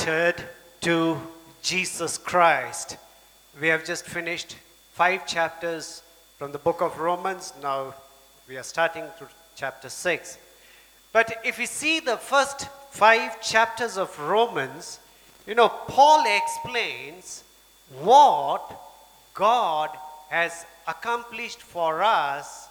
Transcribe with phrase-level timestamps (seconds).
[0.00, 0.42] united
[0.80, 1.20] to
[1.62, 2.96] Jesus Christ.
[3.60, 4.56] We have just finished
[4.92, 6.02] five chapters
[6.38, 7.52] from the book of Romans.
[7.62, 7.94] Now
[8.48, 10.38] we are starting to chapter 6.
[11.12, 15.00] But if you see the first five chapters of Romans,
[15.46, 17.44] you know, Paul explains
[18.00, 18.62] what
[19.34, 19.90] God
[20.30, 22.68] has accomplished for us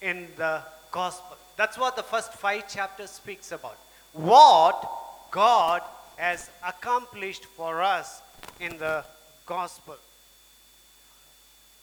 [0.00, 1.36] in the gospel.
[1.56, 3.78] That's what the first five chapters speaks about.
[4.12, 4.88] What
[5.30, 5.82] God
[6.22, 8.22] has accomplished for us
[8.60, 9.04] in the
[9.44, 9.96] gospel.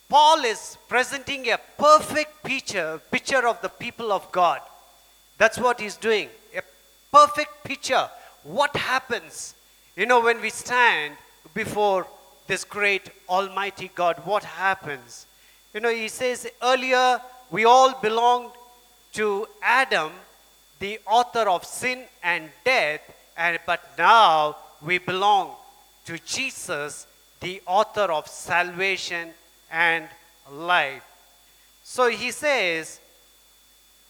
[0.08, 4.62] Paul is presenting a perfect picture, picture of the people of God.
[5.38, 6.30] That's what he's doing.
[6.56, 6.62] A
[7.12, 8.10] perfect picture.
[8.44, 9.56] What happens,
[9.98, 11.16] you know, when we stand
[11.54, 12.08] before
[12.48, 14.22] this great Almighty God?
[14.24, 15.26] What happens?
[15.74, 17.20] You know, he says earlier
[17.52, 18.52] we all belonged
[19.20, 20.12] to Adam,
[20.80, 23.02] the author of sin and death,
[23.40, 25.56] and but now we belong
[26.06, 27.08] to Jesus,
[27.40, 29.30] the author of salvation
[29.72, 30.10] and
[30.52, 31.04] life.
[31.84, 33.00] So he says,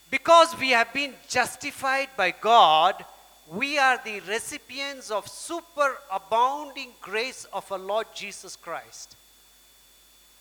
[0.10, 3.06] because we have been justified by God,
[3.52, 9.16] we are the recipients of superabounding grace of our Lord Jesus Christ.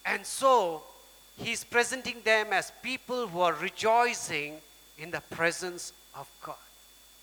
[0.06, 0.82] And so
[1.36, 4.54] he's presenting them as people who are rejoicing
[4.98, 6.56] in the presence of God.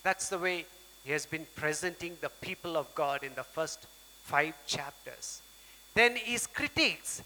[0.04, 0.66] That's the way
[1.06, 3.86] he has been presenting the people of God in the first
[4.24, 5.42] five chapters.
[5.94, 7.22] Then his critics,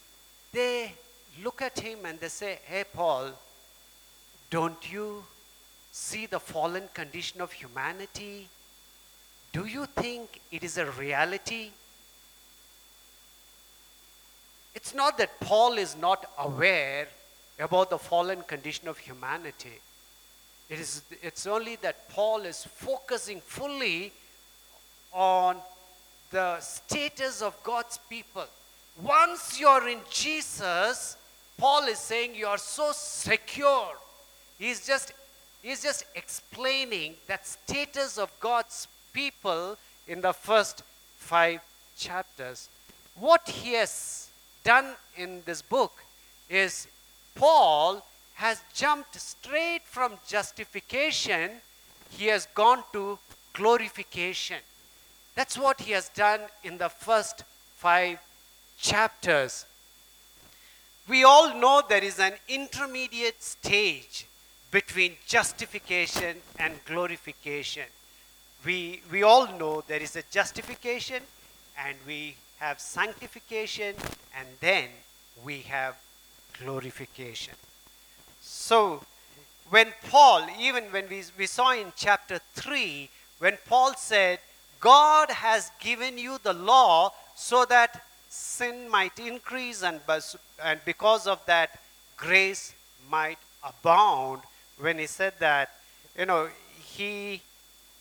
[0.52, 0.94] they
[1.42, 3.32] look at him and they say, Hey, Paul,
[4.50, 5.24] don't you
[5.92, 8.50] see the fallen condition of humanity?
[9.54, 11.70] Do you think it is a reality?
[14.76, 17.08] It's not that Paul is not aware
[17.60, 19.80] about the fallen condition of humanity.
[20.70, 24.12] It is, it's only that Paul is focusing fully
[25.12, 25.58] on
[26.32, 28.46] the status of God's people.
[29.02, 31.18] Once you're in Jesus,
[31.58, 33.96] Paul is saying you are so secure.
[34.60, 35.14] He's just,
[35.64, 39.78] he's just explaining that status of God's people
[40.08, 40.84] in the first
[41.18, 41.62] five
[41.98, 42.70] chapters.
[43.16, 44.30] What he has
[44.64, 45.94] done in this book
[46.50, 46.88] is
[47.34, 48.06] Paul
[48.40, 51.52] has jumped straight from justification,
[52.10, 53.20] he has gone to
[53.52, 54.60] glorification.
[55.36, 57.44] That's what he has done in the first
[57.76, 58.18] five
[58.78, 59.66] chapters.
[61.10, 64.26] We all know there is an intermediate stage
[64.72, 67.88] between justification and glorification.
[68.66, 71.24] We, we all know there is a justification
[71.78, 73.96] and we have sanctification
[74.34, 74.88] and then
[75.44, 75.96] we have
[76.58, 77.56] glorification.
[78.52, 79.04] So,
[79.70, 84.40] when Paul, even when we, we saw in chapter 3, when Paul said,
[84.80, 90.02] God has given you the law so that sin might increase and,
[90.64, 91.80] and because of that,
[92.18, 92.74] grace
[93.12, 94.42] might abound.
[94.80, 95.70] When he said that,
[96.18, 96.50] you know,
[96.82, 97.44] he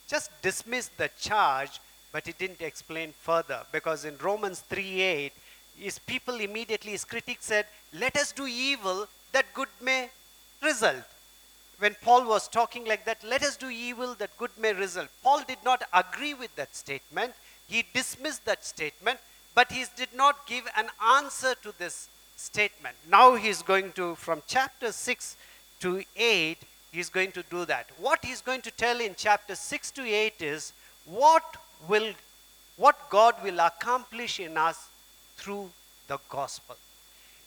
[0.09, 1.78] just dismissed the charge,
[2.10, 5.32] but he didn't explain further because in Romans 3 8,
[5.76, 10.09] his people immediately, his critics said, Let us do evil that good may
[10.62, 11.04] result.
[11.78, 15.08] When Paul was talking like that, let us do evil that good may result.
[15.22, 17.34] Paul did not agree with that statement.
[17.69, 19.20] He dismissed that statement,
[19.54, 22.97] but he did not give an answer to this statement.
[23.08, 25.36] Now he's going to, from chapter 6
[25.80, 26.58] to 8,
[26.91, 27.86] he's going to do that.
[27.98, 30.72] What he's going to tell in chapter 6 to 8 is
[31.04, 31.44] what
[31.88, 32.12] will
[32.76, 34.88] what God will accomplish in us
[35.36, 35.68] through
[36.06, 36.76] the gospel.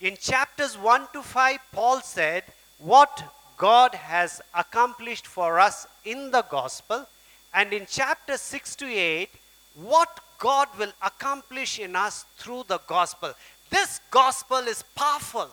[0.01, 2.43] In chapters 1 to 5, Paul said,
[2.81, 3.23] What
[3.61, 7.05] God has accomplished for us in the gospel.
[7.53, 9.29] And in chapter 6 to 8,
[9.75, 13.33] what God will accomplish in us through the gospel.
[13.69, 15.49] This gospel is powerful.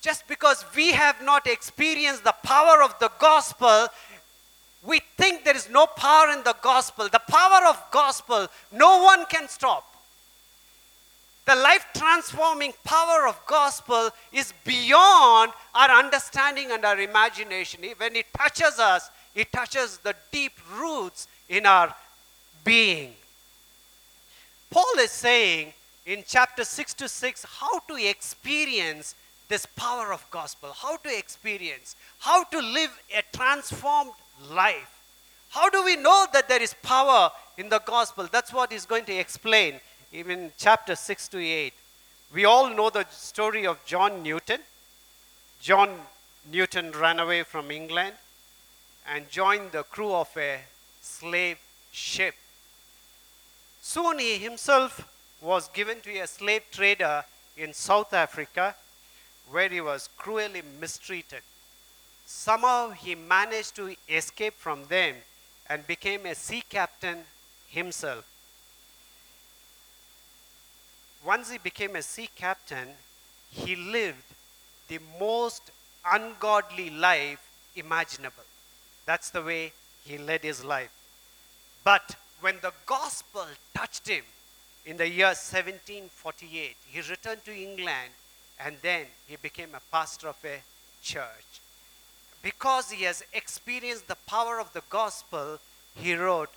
[0.00, 3.88] Just because we have not experienced the power of the gospel,
[4.84, 7.08] we think there is no power in the gospel.
[7.08, 9.89] The power of gospel, no one can stop.
[11.50, 17.82] The life transforming power of gospel is beyond our understanding and our imagination.
[17.96, 21.92] When it touches us, it touches the deep roots in our
[22.62, 23.14] being.
[24.70, 25.72] Paul is saying
[26.06, 29.16] in chapter 6 to 6 how to experience
[29.48, 34.12] this power of gospel, how to experience, how to live a transformed
[34.52, 35.00] life.
[35.48, 38.28] How do we know that there is power in the gospel?
[38.30, 39.80] That's what he's going to explain
[40.12, 41.72] even chapter 6 to 8.
[42.34, 44.60] We all know the story of John Newton.
[45.60, 46.00] John
[46.50, 48.14] Newton ran away from England
[49.08, 50.60] and joined the crew of a
[51.00, 51.58] slave
[51.92, 52.34] ship.
[53.80, 55.08] Soon he himself
[55.40, 57.24] was given to a slave trader
[57.56, 58.74] in South Africa
[59.50, 61.42] where he was cruelly mistreated.
[62.26, 65.16] Somehow he managed to escape from them
[65.68, 67.18] and became a sea captain
[67.68, 68.24] himself.
[71.24, 72.88] Once he became a sea captain,
[73.50, 74.24] he lived
[74.88, 75.70] the most
[76.06, 77.46] ungodly life
[77.76, 78.44] imaginable.
[79.06, 79.72] That's the way
[80.04, 80.90] he led his life.
[81.84, 84.24] But when the gospel touched him
[84.86, 88.12] in the year 1748, he returned to England
[88.58, 90.62] and then he became a pastor of a
[91.02, 91.60] church.
[92.42, 95.58] Because he has experienced the power of the gospel,
[95.94, 96.50] he wrote,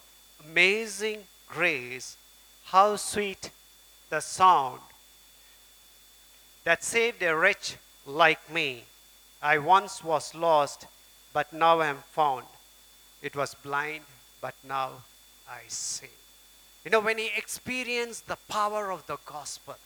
[0.44, 2.18] Amazing grace,
[2.65, 3.50] how sweet
[4.13, 4.80] the sound
[6.65, 8.83] that saved a wretch like me.
[9.42, 10.86] I once was lost,
[11.33, 12.45] but now am found.
[13.24, 14.04] It was blind,
[14.39, 14.89] but now
[15.50, 16.13] I see.
[16.86, 19.77] You know, when he experienced the power of the gospel,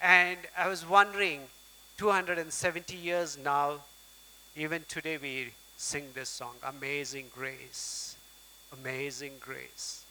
[0.00, 1.40] and I was wondering,
[1.96, 3.80] 270 years now,
[4.54, 8.14] even today we sing this song, Amazing Grace.
[8.72, 10.04] Amazing Grace.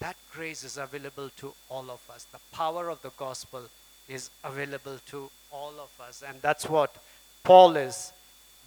[0.00, 2.26] That grace is available to all of us.
[2.30, 3.62] The power of the gospel
[4.08, 6.22] is available to all of us.
[6.26, 6.96] And that's what
[7.42, 8.12] Paul is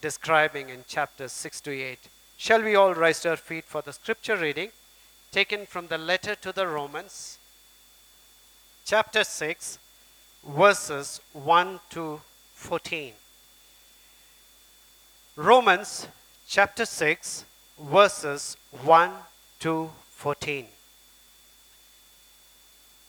[0.01, 1.99] describing in chapters 6 to 8.
[2.37, 4.71] Shall we all rise to our feet for the scripture reading
[5.31, 7.39] taken from the letter to the Romans,
[8.85, 9.79] chapter 6,
[10.45, 12.19] verses 1 to
[12.53, 13.13] 14.
[15.37, 16.07] Romans
[16.47, 17.45] chapter 6,
[17.79, 19.11] verses 1
[19.59, 20.65] to 14.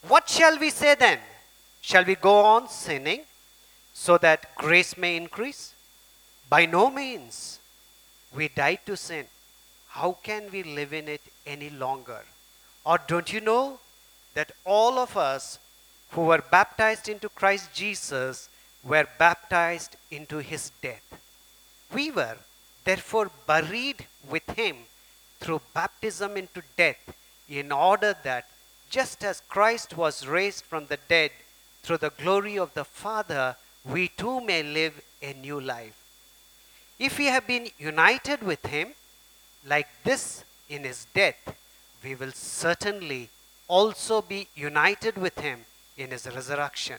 [0.08, 1.18] What shall we say then?
[1.80, 3.22] Shall we go on sinning
[3.92, 5.74] so that grace may increase?
[6.48, 7.60] By no means.
[8.34, 9.26] We died to sin.
[9.88, 12.22] How can we live in it any longer?
[12.84, 13.78] Or don't you know
[14.34, 15.58] that all of us
[16.12, 18.48] who were baptized into Christ Jesus
[18.82, 21.04] were baptized into his death?
[21.92, 22.38] We were
[22.84, 24.76] therefore buried with him
[25.40, 27.14] through baptism into death,
[27.48, 28.46] in order that
[28.92, 31.30] just as Christ was raised from the dead
[31.82, 33.56] through the glory of the Father,
[33.86, 35.98] we too may live a new life.
[36.98, 38.88] If we have been united with him,
[39.66, 41.56] like this in his death,
[42.04, 43.30] we will certainly
[43.66, 45.60] also be united with him
[45.96, 46.98] in his resurrection.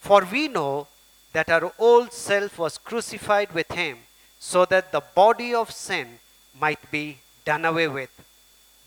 [0.00, 0.86] For we know
[1.34, 3.98] that our old self was crucified with him
[4.38, 6.18] so that the body of sin
[6.58, 8.10] might be done away with,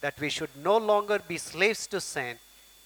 [0.01, 2.37] that we should no longer be slaves to sin,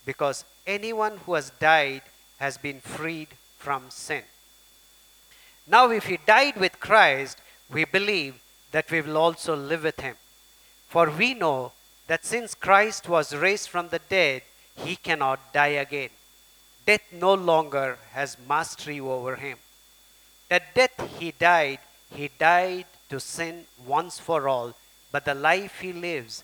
[0.05, 2.01] because anyone who has died
[2.39, 3.27] has been freed
[3.57, 4.23] from sin.
[5.67, 7.37] Now, if he died with Christ,
[7.71, 8.35] we believe
[8.71, 10.15] that we will also live with him.
[10.87, 11.71] For we know
[12.07, 14.41] that since Christ was raised from the dead,
[14.75, 16.09] he cannot die again.
[16.85, 19.57] Death no longer has mastery over him.
[20.49, 21.79] That death he died,
[22.09, 24.75] he died to sin once for all,
[25.11, 26.43] but the life he lives,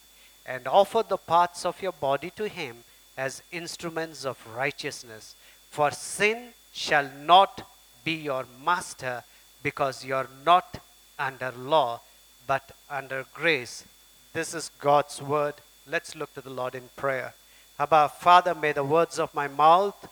[0.45, 2.77] and offer the parts of your body to Him
[3.17, 5.35] as instruments of righteousness.
[5.69, 7.67] For sin shall not
[8.03, 9.23] be your master,
[9.63, 10.81] because you are not
[11.19, 12.01] under law,
[12.47, 13.85] but under grace.
[14.33, 15.55] This is God's word.
[15.87, 17.33] Let's look to the Lord in prayer.
[17.79, 20.07] Abba, Father, may the words of my mouth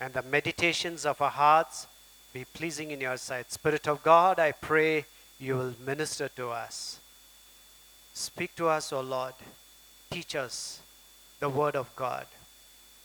[0.00, 1.86] and the meditations of our hearts
[2.32, 3.52] be pleasing in your sight.
[3.52, 5.04] Spirit of God, I pray
[5.38, 7.00] you will minister to us.
[8.12, 9.34] Speak to us, O Lord.
[10.10, 10.80] Teach us
[11.38, 12.26] the word of God.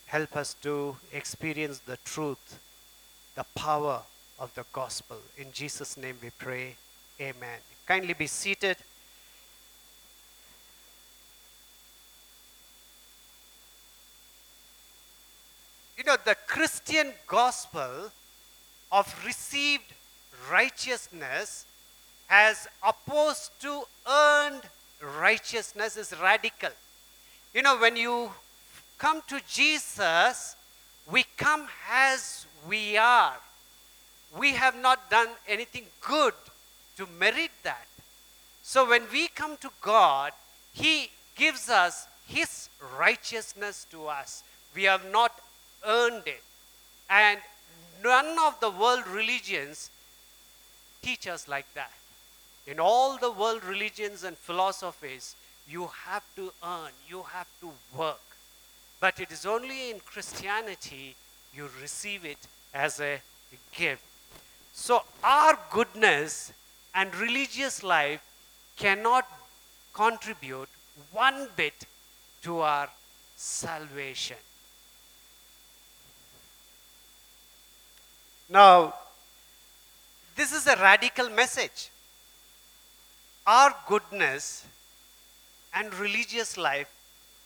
[0.08, 2.60] Help us to experience the truth,
[3.36, 4.02] the power
[4.40, 5.18] of the gospel.
[5.38, 6.76] In Jesus' name we pray.
[7.22, 7.60] Amen.
[7.86, 8.78] Kindly be seated.
[15.98, 18.12] You know, the Christian gospel
[18.92, 19.94] of received
[20.52, 21.66] righteousness
[22.30, 24.64] as opposed to earned
[25.20, 26.72] righteousness is radical.
[27.56, 28.32] You know, when you
[28.98, 30.58] come to Jesus,
[31.10, 33.38] we come as we are.
[34.38, 36.34] We have not done anything good
[36.98, 37.88] to merit that.
[38.62, 40.34] So when we come to God,
[40.74, 42.68] He gives us His
[43.00, 44.44] righteousness to us.
[44.76, 45.32] We have not
[45.88, 46.44] earned it.
[47.10, 47.40] And
[48.04, 49.92] none of the world religions
[51.02, 51.94] teach us like that.
[52.68, 58.22] In all the world religions and philosophies, you have to earn, you have to work.
[59.00, 61.16] But it is only in Christianity
[61.54, 62.38] you receive it
[62.74, 63.20] as a
[63.76, 64.02] gift.
[64.74, 66.52] So, our goodness
[66.94, 68.22] and religious life
[68.78, 69.26] cannot
[69.94, 70.70] contribute
[71.12, 71.86] one bit
[72.44, 72.90] to our
[73.36, 74.38] salvation.
[78.50, 78.94] Now,
[80.36, 81.90] this is a radical message.
[83.48, 84.66] Our goodness
[85.76, 86.92] and religious life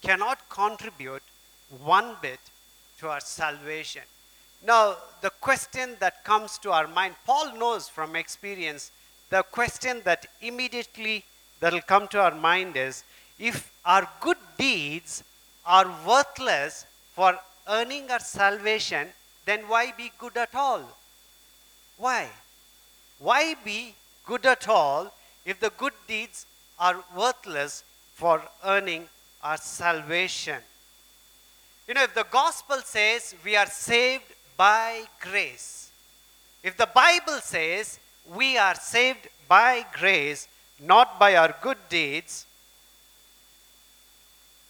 [0.02, 1.24] cannot contribute
[1.84, 2.40] one bit
[3.00, 4.04] to our salvation.
[4.66, 8.92] Now, the question that comes to our mind, Paul knows from experience,
[9.30, 11.24] the question that immediately
[11.60, 13.04] that will come to our mind is
[13.38, 15.24] if our good deeds
[15.66, 19.08] are worthless for earning our salvation,
[19.46, 20.84] then why be good at all?
[21.98, 22.30] Why?
[23.20, 23.96] Why be
[24.26, 25.14] good at all
[25.46, 26.46] if the good deeds
[26.80, 27.84] are worthless
[28.20, 29.08] for earning
[29.42, 30.60] our salvation?
[31.88, 34.26] You know, if the gospel says we are saved
[34.58, 35.92] by grace,
[36.62, 37.98] if the Bible says
[38.36, 40.48] we are saved by grace,
[40.82, 42.46] not by our good deeds,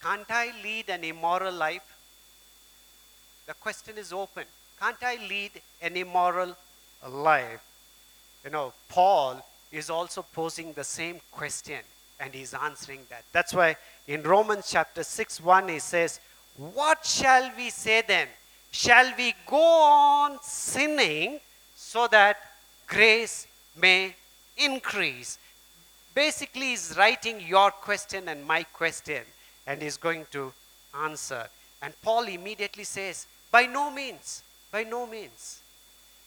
[0.00, 1.88] can't I lead an immoral life?
[3.46, 4.44] The question is open.
[4.80, 6.56] Can't I lead an immoral
[7.06, 7.62] life?
[8.44, 11.80] You know, Paul is also posing the same question
[12.20, 13.24] and he's answering that.
[13.32, 16.20] That's why in Romans chapter 6 1 he says,
[16.56, 18.28] What shall we say then?
[18.70, 21.40] Shall we go on sinning
[21.74, 22.36] so that
[22.86, 23.46] grace
[23.76, 24.14] may
[24.56, 25.38] increase?
[26.14, 29.22] Basically, he's writing your question and my question
[29.66, 30.52] and he's going to
[31.02, 31.48] answer.
[31.82, 35.62] And Paul immediately says, By no means, by no means.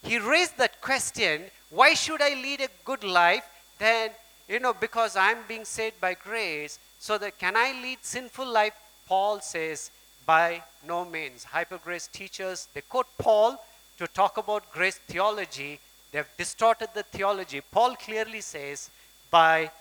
[0.02, 3.44] He raised that question why should I lead a good life?
[3.80, 4.12] Then,
[4.48, 8.74] you know, because I'm being saved by grace, so that can I lead sinful life?
[9.08, 9.92] Paul says,
[10.26, 11.44] by no means.
[11.44, 13.62] Hyper grace teachers, they quote Paul
[13.98, 15.80] to talk about grace theology.
[16.12, 17.62] They've distorted the theology.
[17.72, 18.90] Paul clearly says,
[19.30, 19.72] by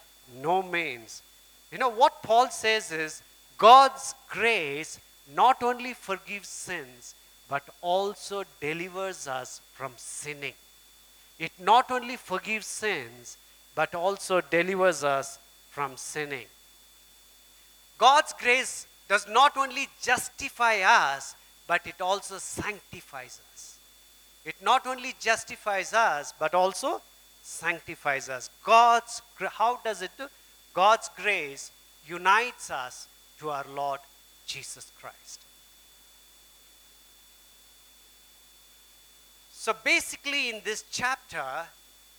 [0.43, 1.23] no means.
[1.71, 3.23] You know, what Paul says is
[3.59, 4.99] God's grace
[5.35, 7.15] not only forgives sins,
[7.49, 10.55] but also delivers us from sinning.
[11.39, 13.37] It not only forgives sins,
[13.75, 15.39] but also delivers us
[15.71, 16.47] from sinning.
[17.99, 21.35] God's grace does not only justify us,
[21.67, 23.79] but it also sanctifies us.
[24.45, 27.01] It not only justifies us, but also
[27.43, 28.51] sanctifies us.
[28.65, 30.27] God's how does it do?
[30.75, 31.71] God's grace
[32.07, 34.01] unites us to our Lord
[34.47, 35.41] Jesus Christ.
[39.53, 41.45] So basically, in this chapter,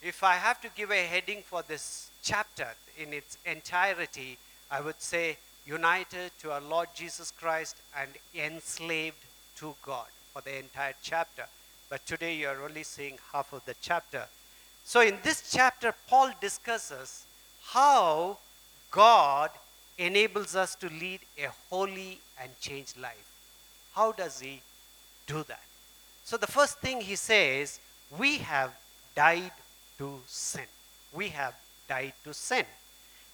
[0.04, 2.68] if I have to give a heading for this chapter
[2.98, 4.38] in its entirety,
[4.70, 9.24] I would say united to our Lord Jesus Christ and enslaved
[9.58, 11.46] to God for the entire chapter.
[11.90, 14.26] But today you are only seeing half of the chapter.
[14.84, 17.26] So in this chapter, Paul discusses
[17.62, 18.40] how
[18.92, 19.52] God
[19.98, 23.32] enables us to lead a holy and changed life.
[23.94, 24.62] How does he
[25.28, 25.64] do that?
[26.26, 27.80] So the first thing he says,
[28.18, 28.72] we have
[29.16, 29.52] died
[29.98, 30.66] to sin.
[31.14, 31.54] We have
[31.88, 32.66] died to sin.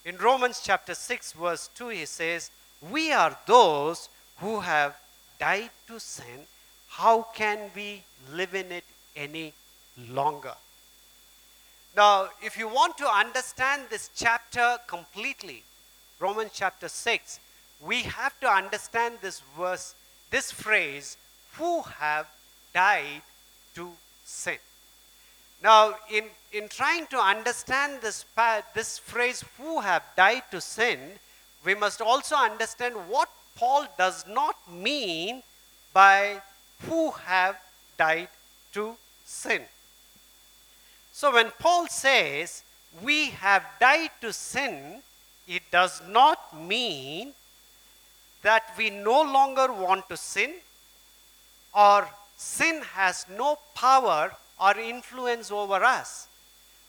[0.06, 2.52] In Romans chapter 6, verse 2, he says,
[2.92, 4.96] We are those who have
[5.40, 6.48] died to sin.
[6.88, 8.86] How can we live in it
[9.16, 9.54] any
[10.10, 10.54] longer?
[11.96, 15.64] Now, if you want to understand this chapter completely,
[16.20, 17.40] Romans chapter 6,
[17.82, 19.96] we have to understand this verse,
[20.32, 21.18] this phrase,
[21.54, 22.28] who have
[22.74, 23.22] died
[23.76, 23.92] to
[24.24, 24.58] sin.
[25.62, 28.26] Now, in, in trying to understand this,
[28.74, 31.00] this phrase, who have died to sin,
[31.66, 35.44] we must also understand what Paul does not mean
[35.94, 36.42] by
[36.88, 37.58] who have
[37.98, 38.30] died
[38.72, 39.64] to sin.
[41.12, 42.64] So, when Paul says
[43.02, 45.02] we have died to sin,
[45.48, 47.34] it does not mean
[48.44, 50.54] that we no longer want to sin
[51.76, 56.28] or sin has no power or influence over us.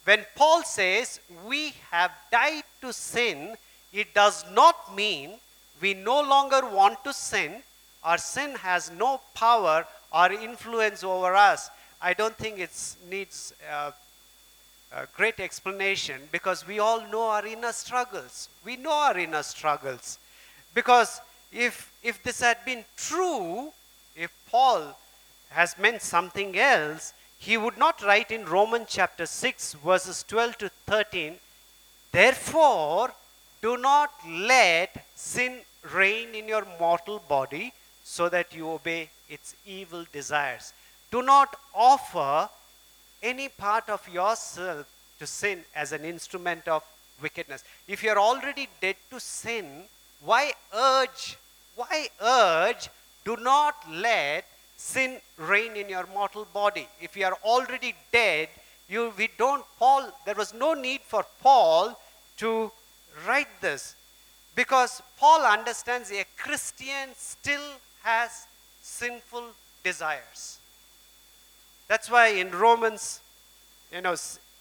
[0.03, 3.55] When Paul says we have died to sin,
[3.93, 5.35] it does not mean
[5.81, 7.63] we no longer want to sin
[8.05, 11.69] or sin has no power or influence over us.
[12.01, 12.71] I don't think it
[13.09, 13.91] needs uh,
[14.91, 18.49] a great explanation because we all know our inner struggles.
[18.65, 20.17] We know our inner struggles.
[20.73, 23.71] Because if, if this had been true,
[24.15, 24.97] if Paul
[25.49, 30.69] has meant something else, he would not write in Romans chapter 6, verses 12 to
[30.85, 31.37] 13,
[32.11, 33.09] Therefore,
[33.63, 40.05] do not let sin reign in your mortal body so that you obey its evil
[40.13, 40.71] desires.
[41.09, 42.47] Do not offer
[43.23, 44.85] any part of yourself
[45.17, 46.83] to sin as an instrument of
[47.23, 47.63] wickedness.
[47.87, 49.85] If you're already dead to sin,
[50.23, 51.37] why urge?
[51.75, 52.89] Why urge?
[53.25, 54.45] Do not let
[54.81, 56.87] sin reign in your mortal body.
[56.99, 58.49] If you are already dead,
[58.89, 61.97] you we don't Paul there was no need for Paul
[62.37, 62.71] to
[63.27, 63.95] write this
[64.55, 67.67] because Paul understands a Christian still
[68.03, 68.47] has
[68.81, 69.45] sinful
[69.83, 70.59] desires.
[71.87, 73.21] That's why in Romans,
[73.93, 74.15] you know,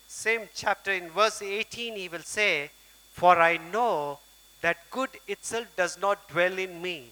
[0.08, 2.70] same chapter in verse 18, he will say,
[3.12, 4.18] For I know
[4.60, 7.10] that good itself does not dwell in me,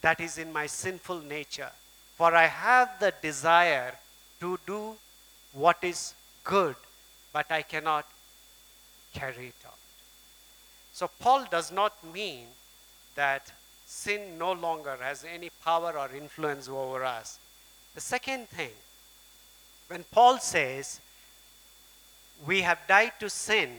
[0.00, 1.70] that is in my sinful nature.
[2.16, 3.94] For I have the desire
[4.40, 4.96] to do
[5.52, 6.14] what is
[6.44, 6.76] good,
[7.32, 8.06] but I cannot
[9.12, 9.74] carry it out.
[10.92, 12.46] So, Paul does not mean
[13.14, 13.52] that
[13.86, 17.38] sin no longer has any power or influence over us.
[17.94, 18.70] The second thing,
[19.88, 21.00] when Paul says
[22.46, 23.70] we have died to sin,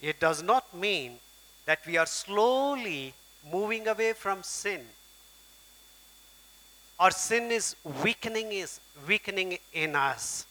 [0.00, 1.18] it does not mean
[1.66, 3.14] that we are slowly
[3.50, 4.80] moving away from sin.
[6.98, 10.46] Our sin is weakening is weakening in us.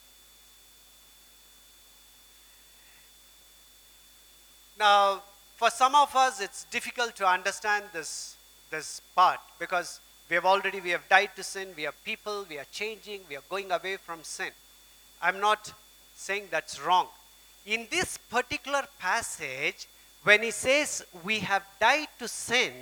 [4.79, 5.23] Now,
[5.55, 8.35] for some of us, it's difficult to understand this,
[8.69, 9.99] this part because
[10.29, 11.69] we have already we have died to sin.
[11.75, 12.45] We are people.
[12.49, 13.21] We are changing.
[13.29, 14.51] We are going away from sin.
[15.21, 15.73] I'm not
[16.15, 17.07] saying that's wrong.
[17.65, 19.87] In this particular passage,
[20.23, 22.73] when he says we have died to sin,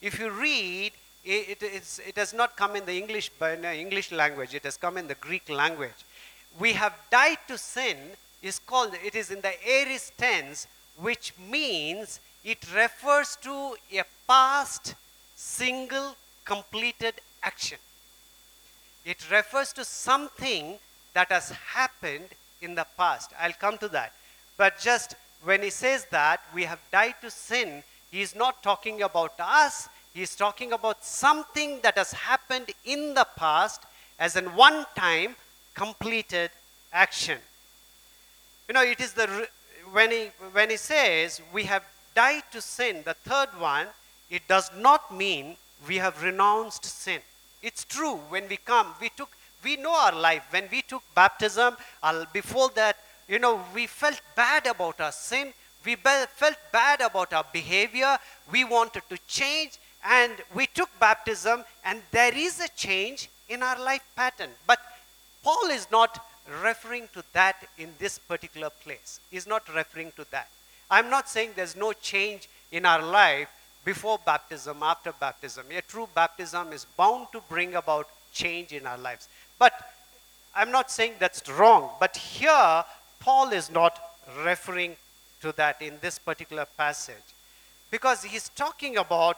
[0.00, 0.92] if you read,
[1.24, 4.54] it, it, has not come in the English, in the English language.
[4.54, 6.04] It has come in the Greek language.
[6.58, 7.96] We have died to sin
[8.42, 8.94] is called.
[9.04, 14.94] It is in the aorist tense, which means it refers to a past
[15.36, 17.78] single completed action.
[19.04, 20.78] It refers to something
[21.14, 22.28] that has happened
[22.60, 23.32] in the past.
[23.38, 24.12] I'll come to that.
[24.56, 29.02] But just when he says that we have died to sin, he is not talking
[29.02, 33.82] about us, he is talking about something that has happened in the past
[34.18, 35.36] as an one time
[35.74, 36.50] completed
[36.92, 37.38] action.
[38.68, 39.48] You know, it is the
[39.92, 43.86] when he, when he says we have died to sin, the third one,
[44.30, 45.56] it does not mean
[45.88, 47.20] we have renounced sin.
[47.62, 49.30] It's true when we come, we took,
[49.64, 50.44] we know our life.
[50.50, 52.96] When we took baptism, uh, before that,
[53.28, 55.52] you know, we felt bad about our sin.
[55.84, 58.18] We felt bad about our behavior.
[58.50, 63.78] We wanted to change, and we took baptism, and there is a change in our
[63.78, 64.50] life pattern.
[64.66, 64.78] But
[65.42, 66.24] Paul is not
[66.62, 69.20] referring to that in this particular place.
[69.30, 70.48] He's not referring to that.
[70.90, 73.48] I'm not saying there's no change in our life
[73.84, 75.66] before baptism, after baptism.
[75.70, 79.28] A true baptism is bound to bring about change in our lives.
[79.58, 79.72] But
[80.54, 81.90] I'm not saying that's wrong.
[82.00, 82.84] But here,
[83.20, 83.98] Paul is not
[84.44, 84.96] referring
[85.42, 87.16] to that in this particular passage
[87.90, 89.36] because he's talking about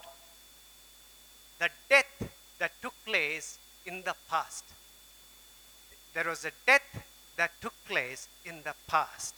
[1.63, 2.13] the death
[2.59, 4.65] that took place in the past
[6.15, 9.35] there was a death that took place in the past.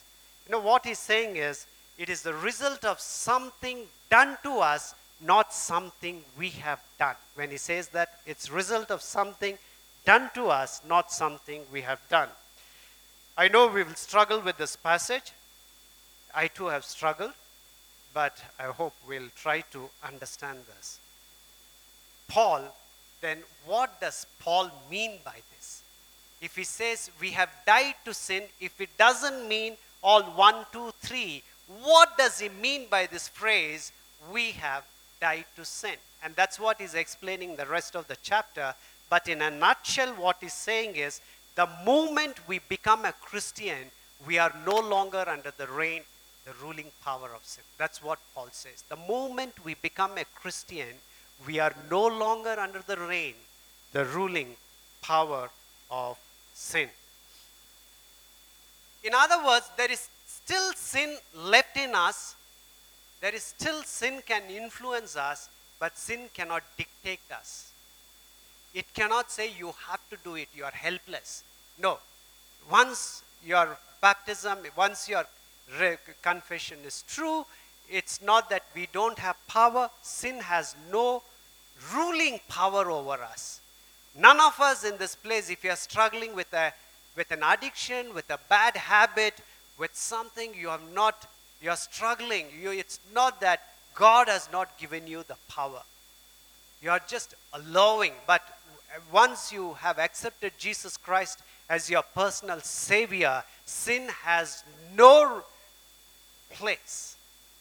[0.47, 4.95] You know, what he's saying is, it is the result of something done to us,
[5.21, 7.15] not something we have done.
[7.37, 9.57] When he says that, it's result of something
[10.05, 12.29] done to us, not something we have done.
[13.37, 15.33] I know we will struggle with this passage.
[16.35, 17.33] I too have struggled,
[18.13, 20.99] but I hope we'll try to understand this.
[22.29, 22.63] Paul,
[23.21, 25.55] then what does Paul mean by this?
[26.45, 30.93] if he says we have died to sin, if it doesn't mean all one, two,
[31.01, 31.43] three,
[31.83, 33.93] what does he mean by this phrase,
[34.31, 34.85] we have
[35.23, 35.97] died to sin?
[36.23, 38.75] And that's what he's explaining the rest of the chapter.
[39.09, 41.23] But in a nutshell, what he's saying is
[41.55, 43.91] the moment we become a Christian,
[44.27, 46.03] we are no longer under the reign,
[46.45, 47.65] the ruling power of sin.
[47.79, 48.85] That's what Paul says.
[48.91, 50.97] The moment we become a Christian,
[51.47, 53.35] we are no longer under the reign,
[53.93, 54.57] the ruling
[55.03, 55.51] power
[55.91, 56.19] of
[56.55, 56.89] sin.
[59.03, 62.35] In other words, there is still sin left in us.
[63.21, 67.71] There is still sin can influence us, but sin cannot dictate us.
[68.75, 71.45] It cannot say you have to do it, you are helpless.
[71.79, 71.99] No.
[72.71, 75.25] Once your baptism, once your
[76.23, 77.47] confession is true,
[77.91, 79.91] it's not that we don't have power.
[80.03, 81.23] Sin has no
[81.95, 83.61] ruling power over us.
[84.17, 86.73] None of us in this place, if you are struggling with, a,
[87.17, 89.35] with an addiction, with a bad habit,
[89.79, 91.27] with something you have not,
[91.61, 93.63] you are struggling, you, it's not that
[93.95, 95.83] God has not given you the power.
[96.83, 98.43] You are just allowing, but
[99.11, 104.63] once you have accepted Jesus Christ as your personal Savior, sin has
[104.95, 105.43] no
[106.51, 107.17] place.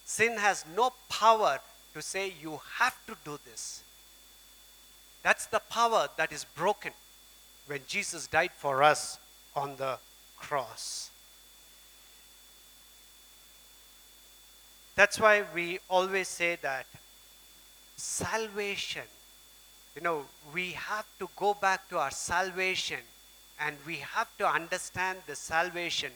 [0.06, 1.60] Sin has no power
[1.94, 3.84] to say you have to do this.
[5.24, 6.92] That's the power that is broken
[7.68, 9.18] when Jesus died for us
[9.56, 9.98] on the
[10.38, 11.10] cross.
[14.96, 16.86] That's why we always say that
[17.96, 19.04] salvation,
[19.96, 23.00] you know, we have to go back to our salvation
[23.60, 26.12] and we have to understand the salvation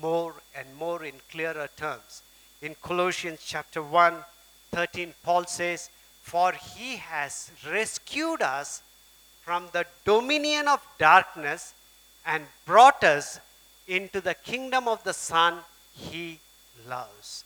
[0.00, 2.22] more and more in clearer terms.
[2.62, 4.14] In Colossians chapter 1,
[4.72, 5.90] 13, Paul says,
[6.28, 8.82] For he has rescued us
[9.40, 11.72] from the dominion of darkness
[12.26, 13.40] and brought us
[13.86, 15.60] into the kingdom of the Son
[15.94, 16.38] he
[16.86, 17.44] loves.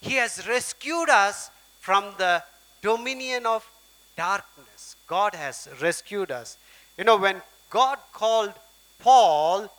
[0.00, 2.44] He has rescued us from the
[2.82, 3.68] dominion of
[4.16, 4.94] darkness.
[5.08, 6.56] God has rescued us.
[6.96, 8.52] You know, when God called
[9.00, 9.72] Paul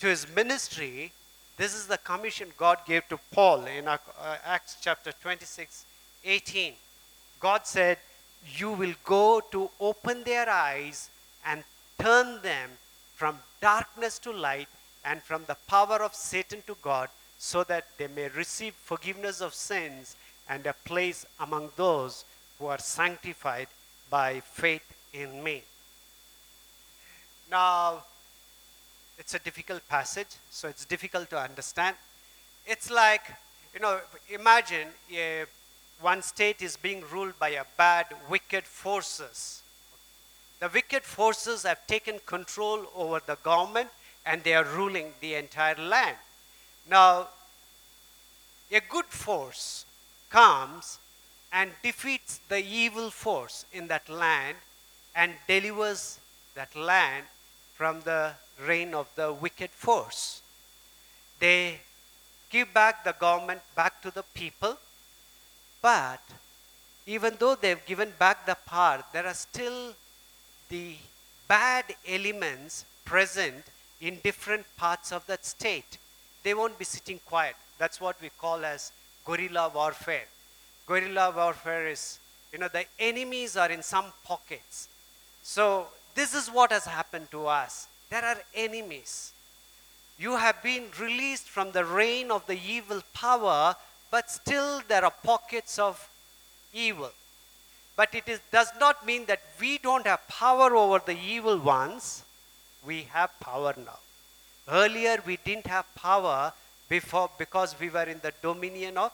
[0.00, 1.12] to his ministry,
[1.58, 3.98] this is the commission God gave to Paul in uh,
[4.42, 5.84] Acts chapter 26,
[6.24, 6.74] 18.
[7.40, 7.98] God said,
[8.56, 11.10] You will go to open their eyes
[11.44, 11.62] and
[11.98, 12.70] turn them
[13.14, 14.68] from darkness to light
[15.04, 19.54] and from the power of Satan to God, so that they may receive forgiveness of
[19.54, 20.16] sins
[20.48, 22.24] and a place among those
[22.58, 23.68] who are sanctified
[24.10, 25.62] by faith in me.
[27.50, 28.04] Now,
[29.18, 31.96] it's a difficult passage, so it's difficult to understand.
[32.66, 33.22] It's like,
[33.74, 34.00] you know,
[34.30, 35.44] imagine a,
[36.00, 39.62] one state is being ruled by a bad, wicked forces.
[40.60, 43.90] The wicked forces have taken control over the government
[44.26, 46.16] and they are ruling the entire land.
[46.88, 47.28] Now,
[48.70, 49.84] a good force
[50.30, 50.98] comes
[51.52, 54.56] and defeats the evil force in that land
[55.14, 56.18] and delivers
[56.54, 57.24] that land
[57.74, 58.32] from the
[58.66, 60.42] reign of the wicked force.
[61.38, 61.78] They
[62.50, 64.76] give back the government back to the people,
[65.80, 66.20] but
[67.06, 69.94] even though they've given back the power, there are still
[70.68, 70.96] the
[71.46, 73.64] bad elements present
[74.00, 75.98] in different parts of that state.
[76.42, 77.56] They won't be sitting quiet.
[77.78, 78.92] That's what we call as
[79.24, 80.26] guerrilla warfare.
[80.86, 82.18] Guerrilla warfare is,
[82.52, 84.88] you know, the enemies are in some pockets.
[85.42, 87.88] So this is what has happened to us.
[88.10, 89.32] There are enemies.
[90.18, 93.76] You have been released from the reign of the evil power,
[94.10, 96.08] but still there are pockets of
[96.72, 97.10] evil.
[97.96, 102.22] But it is, does not mean that we don't have power over the evil ones.
[102.86, 103.98] We have power now.
[104.68, 106.52] Earlier, we didn't have power
[106.88, 109.12] before because we were in the dominion of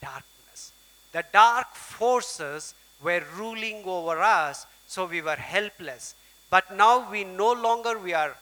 [0.00, 0.72] darkness.
[1.12, 6.14] The dark forces were ruling over us so we were helpless.
[6.50, 8.36] But now we no longer we are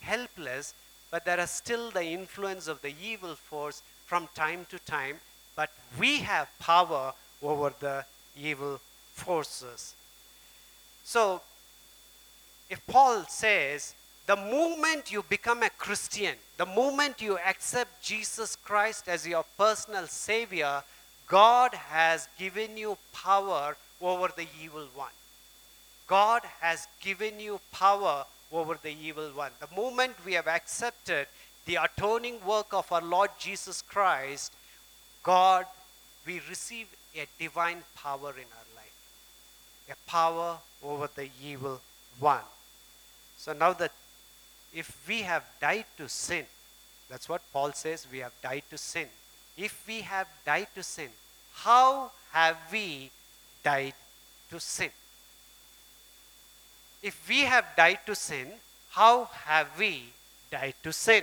[0.00, 0.74] helpless,
[1.10, 5.16] but there is still the influence of the evil force from time to time,
[5.54, 8.04] but we have power over the
[8.40, 8.80] evil
[9.12, 9.94] forces.
[11.04, 11.42] So,
[12.70, 13.94] if Paul says,
[14.26, 20.06] the moment you become a Christian, the moment you accept Jesus Christ as your personal
[20.06, 20.82] Savior,
[21.28, 25.12] God has given you power over the evil one.
[26.06, 29.50] God has given you power over the evil one.
[29.60, 31.26] The moment we have accepted
[31.66, 34.52] the atoning work of our Lord Jesus Christ,
[35.22, 35.66] God,
[36.26, 38.96] we receive a divine power in our life,
[39.90, 41.80] a power over the evil
[42.18, 42.46] one.
[43.36, 43.92] So now that
[44.74, 46.46] if we have died to sin,
[47.08, 49.06] that's what Paul says, we have died to sin.
[49.56, 51.08] If we have died to sin,
[51.54, 53.10] how have we
[53.62, 53.94] died
[54.50, 54.90] to sin?
[57.06, 58.48] if we have died to sin,
[58.90, 60.12] how have we
[60.50, 61.22] died to sin?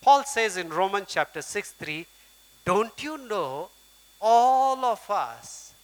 [0.00, 2.06] Paul says in Romans chapter 6 3,
[2.64, 3.68] Don't you know
[4.20, 5.74] all of us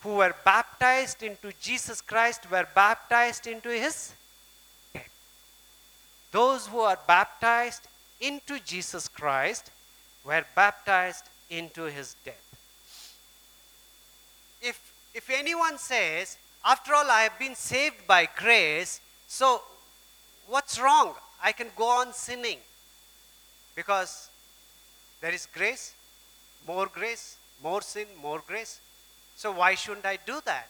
[0.00, 4.12] who were baptized into Jesus Christ were baptized into his
[4.92, 5.08] death?
[6.32, 7.86] Those who are baptized
[8.20, 9.70] into Jesus Christ
[10.24, 12.34] were baptized into his death.
[14.60, 19.62] If, if anyone says, after all, I have been saved by grace, so
[20.48, 21.14] what's wrong?
[21.42, 22.58] I can go on sinning
[23.76, 24.30] because
[25.20, 25.94] there is grace,
[26.66, 28.80] more grace, more sin, more grace.
[29.36, 30.68] So why shouldn't I do that?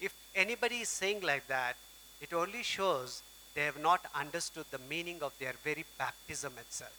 [0.00, 1.76] If anybody is saying like that,
[2.20, 3.22] it only shows
[3.54, 6.96] they have not understood the meaning of their very baptism itself.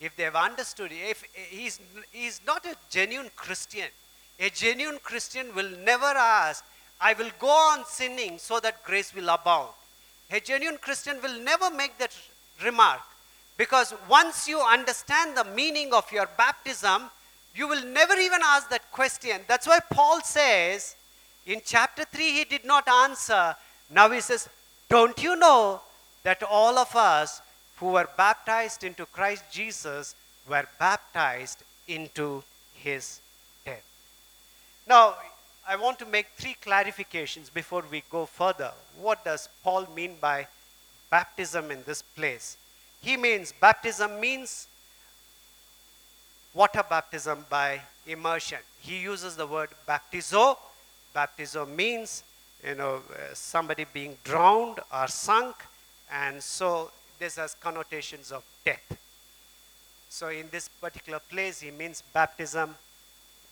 [0.00, 1.78] If they have understood, if he's,
[2.10, 3.88] he's not a genuine Christian,
[4.38, 6.64] a genuine Christian will never ask,
[7.00, 9.70] I will go on sinning so that grace will abound.
[10.30, 12.16] A genuine Christian will never make that
[12.64, 13.00] remark
[13.60, 17.02] because once you understand the meaning of your baptism,
[17.54, 19.38] you will never even ask that question.
[19.46, 20.96] That's why Paul says
[21.44, 23.54] in chapter 3, he did not answer.
[23.90, 24.48] Now he says,
[24.88, 25.82] Don't you know
[26.22, 27.42] that all of us
[27.76, 30.14] who were baptized into Christ Jesus
[30.48, 32.42] were baptized into
[32.72, 33.20] his
[33.66, 33.84] death?
[34.88, 35.16] Now,
[35.68, 38.72] I want to make three clarifications before we go further.
[38.98, 40.46] What does Paul mean by
[41.10, 42.56] baptism in this place?
[43.00, 44.66] He means baptism means
[46.52, 48.58] water baptism by immersion.
[48.80, 50.56] He uses the word baptizo.
[51.14, 52.22] Baptizo means,
[52.66, 55.56] you know, uh, somebody being drowned or sunk,
[56.12, 58.96] and so this has connotations of death.
[60.08, 62.74] So in this particular place, he means baptism,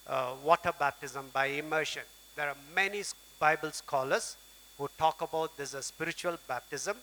[0.06, 2.02] uh, water baptism by immersion.
[2.37, 3.02] There are many
[3.38, 4.37] Bible scholars
[4.76, 6.96] who talk about this as spiritual baptism.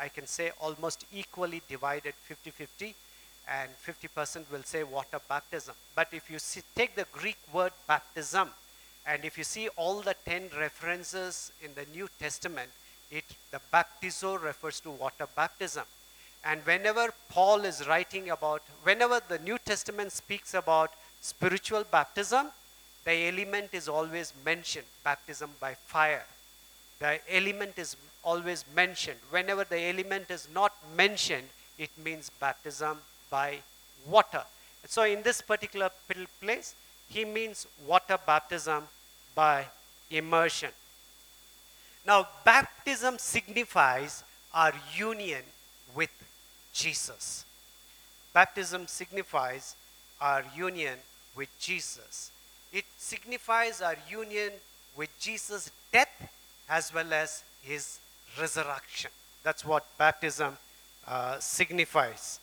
[0.00, 2.94] I can say almost equally divided 50 50
[3.48, 5.74] and 50% will say water baptism.
[5.94, 8.48] But if you see, take the Greek word baptism,
[9.06, 12.70] and if you see all the 10 references in the New Testament,
[13.10, 15.84] it, the baptizo refers to water baptism.
[16.44, 22.48] And whenever Paul is writing about, whenever the New Testament speaks about spiritual baptism,
[23.04, 26.24] the element is always mentioned baptism by fire.
[26.98, 29.18] The element is always mentioned.
[29.30, 32.98] Whenever the element is not mentioned, it means baptism
[33.30, 33.58] by
[34.06, 34.42] water.
[34.86, 35.90] So in this particular
[36.40, 36.74] place,
[37.08, 38.84] he means water baptism
[39.34, 39.66] by
[40.10, 40.70] immersion.
[42.04, 45.42] Now, baptism signifies our union
[45.94, 46.10] with
[46.72, 47.44] Jesus.
[48.32, 49.76] Baptism signifies
[50.20, 50.98] our union
[51.36, 52.30] with Jesus.
[52.72, 54.52] It signifies our union
[54.96, 56.10] with Jesus' death
[56.68, 57.98] as well as his
[58.40, 59.10] resurrection.
[59.42, 60.56] That's what baptism
[61.06, 62.40] uh, signifies.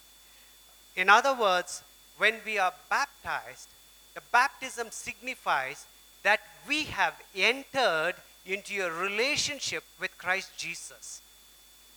[0.96, 1.84] In other words,
[2.18, 3.70] when we are baptized,
[4.14, 5.86] the baptism signifies
[6.24, 11.22] that we have entered into a relationship with Christ Jesus.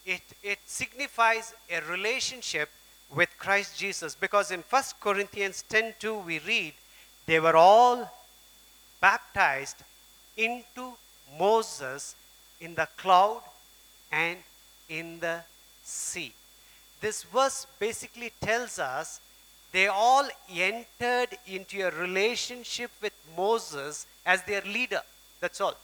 [0.04, 2.70] It, it signifies a relationship
[3.14, 6.74] with Christ Jesus because in 1 Corinthians 10:2 we read
[7.26, 8.10] they were all
[9.00, 9.82] baptized
[10.36, 10.94] into
[11.38, 12.16] Moses
[12.60, 13.42] in the cloud
[14.10, 14.38] and
[14.88, 15.40] in the
[15.82, 16.32] sea
[17.00, 19.20] this verse basically tells us
[19.72, 25.02] they all entered into a relationship with Moses as their leader.
[25.40, 25.76] That's all.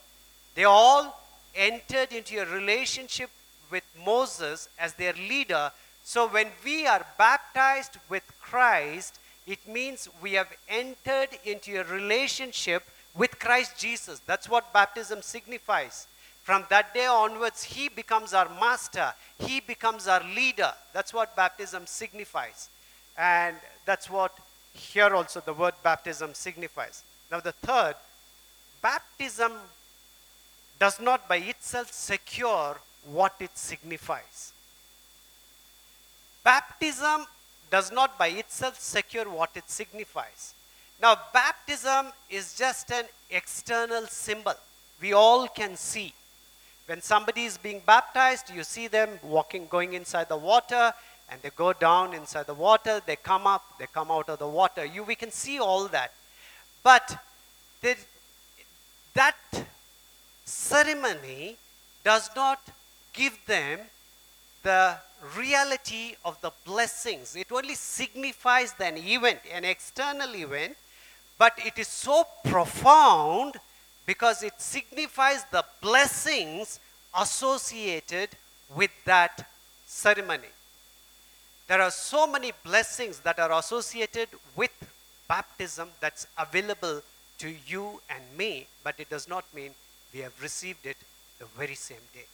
[0.55, 1.21] They all
[1.55, 3.29] entered into a relationship
[3.71, 5.71] with Moses as their leader.
[6.05, 12.85] So when we are baptized with Christ, it means we have entered into a relationship
[13.15, 14.21] with Christ Jesus.
[14.27, 16.07] That's what baptism signifies.
[16.43, 20.73] From that day onwards, He becomes our master, He becomes our leader.
[20.93, 22.69] That's what baptism signifies.
[23.17, 24.37] And that's what
[24.75, 27.03] here also the word baptism signifies.
[27.31, 27.95] Now, the third,
[28.81, 29.53] baptism
[30.79, 34.53] does not by itself secure what it signifies.
[36.43, 37.27] Baptism
[37.71, 40.55] does not by itself secure what it signifies.
[41.01, 44.55] Now, baptism is just an external symbol.
[45.01, 46.13] We all can see.
[46.87, 50.93] When somebody is being baptized, you see them walking, going inside the water,
[51.31, 54.49] and they go down inside the water, they come up, they come out of the
[54.49, 54.85] water.
[54.85, 56.13] You, we can see all that.
[56.83, 57.17] But
[59.15, 59.37] that
[60.45, 61.57] ceremony
[62.05, 62.61] does not
[63.13, 63.81] give them
[64.63, 64.97] the
[65.37, 67.37] reality of the blessings.
[67.37, 70.77] It only signifies an event, an external event,
[71.39, 73.57] but it is so profound
[74.07, 76.81] because it signifies the blessings
[77.19, 78.31] associated
[78.75, 79.49] with that
[79.87, 80.49] ceremony.
[81.69, 84.73] There are so many blessings that are associated with
[85.29, 87.03] baptism that's available
[87.39, 89.73] to you and me, but it does not mean
[90.13, 90.97] we have received it
[91.39, 92.27] the very same day.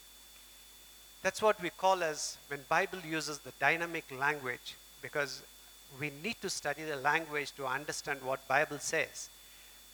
[1.23, 5.43] That's what we call as when Bible uses the dynamic language because
[6.01, 9.29] we need to study the language to understand what Bible says.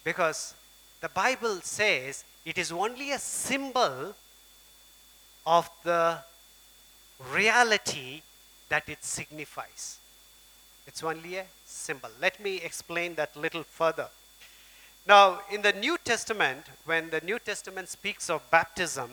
[0.02, 0.54] Because
[1.00, 4.14] the Bible says it is only a symbol
[5.46, 6.18] of the
[7.33, 8.22] reality
[8.68, 9.98] that it signifies.
[10.87, 12.11] It's only a symbol.
[12.20, 14.09] Let me explain that little further.
[15.07, 19.11] Now, in the New Testament, when the New Testament speaks of baptism,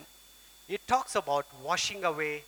[0.70, 2.44] it talks about washing away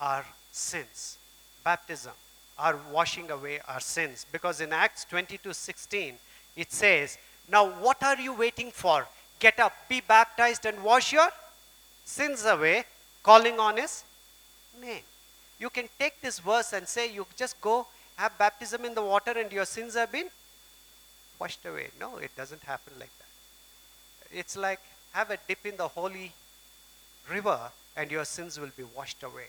[0.00, 1.18] our sins.
[1.64, 2.12] Baptism,
[2.58, 4.26] our washing away our sins.
[4.30, 6.14] Because in Acts 22 16,
[6.56, 7.16] it says,
[7.50, 9.06] Now what are you waiting for?
[9.38, 11.28] Get up, be baptized, and wash your
[12.04, 12.84] sins away,
[13.22, 14.04] calling on his
[14.80, 15.02] name.
[15.58, 19.32] You can take this verse and say, You just go have baptism in the water
[19.36, 20.28] and your sins have been
[21.38, 21.88] washed away.
[21.98, 24.38] No, it doesn't happen like that.
[24.38, 24.80] It's like
[25.12, 26.32] have a dip in the holy
[27.30, 27.58] river
[27.96, 29.46] and your sins will be washed away.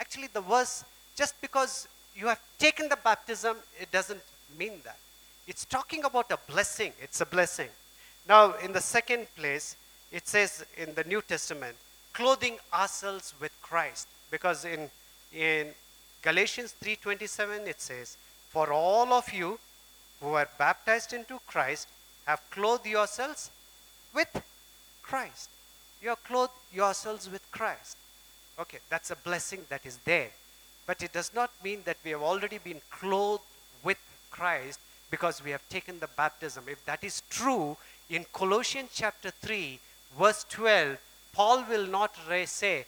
[0.00, 0.84] Actually, the verse,
[1.16, 4.20] just because you have taken the baptism, it doesn't
[4.58, 4.98] mean that.
[5.48, 6.92] It's talking about a blessing.
[7.00, 7.70] It's a blessing.
[8.28, 9.76] Now, in the second place,
[10.12, 11.74] it says in the New Testament,
[12.12, 14.08] clothing ourselves with Christ.
[14.30, 14.90] Because in,
[15.34, 15.68] in
[16.20, 18.18] Galatians 3.27, it says,
[18.50, 19.58] For all of you
[20.20, 21.88] who are baptized into Christ
[22.26, 23.50] have clothed yourselves
[24.14, 24.42] with
[25.02, 25.48] Christ.
[26.02, 27.96] You have clothed yourselves with Christ.
[28.60, 30.28] Okay, that's a blessing that is there.
[30.86, 33.44] But it does not mean that we have already been clothed
[33.82, 33.98] with
[34.30, 34.78] Christ
[35.10, 36.64] because we have taken the baptism.
[36.68, 37.76] If that is true,
[38.10, 39.78] in Colossians chapter 3,
[40.18, 40.98] verse 12,
[41.32, 42.14] Paul will not
[42.46, 42.84] say,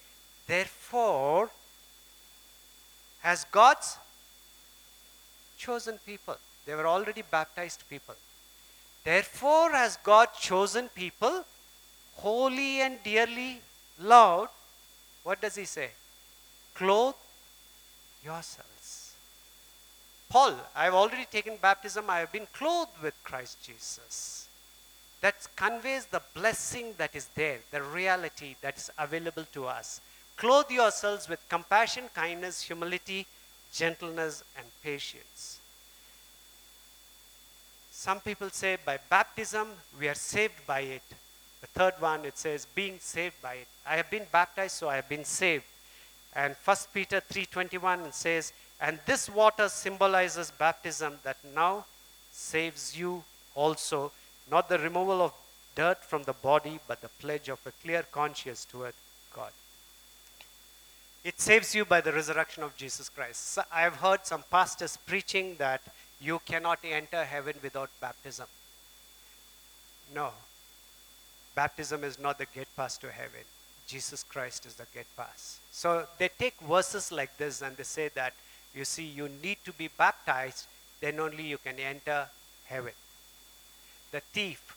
[0.46, 1.50] Therefore,
[3.20, 3.98] has God's
[5.58, 6.36] chosen people.
[6.66, 8.14] They were already baptized people.
[9.04, 11.44] Therefore, has God chosen people,
[12.16, 13.60] holy and dearly
[13.98, 14.50] loved,
[15.22, 15.90] what does he say?
[16.74, 17.14] Clothe
[18.24, 18.69] yourselves.
[20.30, 24.48] Paul, I have already taken baptism, I have been clothed with Christ Jesus.
[25.20, 30.00] That conveys the blessing that is there, the reality that is available to us.
[30.36, 33.26] Clothe yourselves with compassion, kindness, humility,
[33.72, 35.58] gentleness, and patience.
[37.90, 41.02] Some people say by baptism we are saved by it.
[41.60, 43.68] The third one it says being saved by it.
[43.86, 45.64] I have been baptized so I have been saved.
[46.34, 51.84] And 1 Peter 3:21 says and this water symbolizes baptism that now
[52.32, 53.22] saves you
[53.54, 54.12] also
[54.50, 55.32] not the removal of
[55.74, 58.94] dirt from the body but the pledge of a clear conscience toward
[59.34, 59.52] God.
[61.22, 63.52] It saves you by the resurrection of Jesus Christ.
[63.52, 65.82] So I have heard some pastors preaching that
[66.20, 68.46] you cannot enter heaven without baptism.
[70.14, 70.30] No.
[71.54, 73.44] Baptism is not the gate pass to heaven.
[73.86, 75.58] Jesus Christ is the gate pass.
[75.70, 78.32] So they take verses like this and they say that,
[78.74, 80.66] you see, you need to be baptized,
[81.00, 82.26] then only you can enter
[82.64, 82.92] heaven.
[84.12, 84.76] The thief,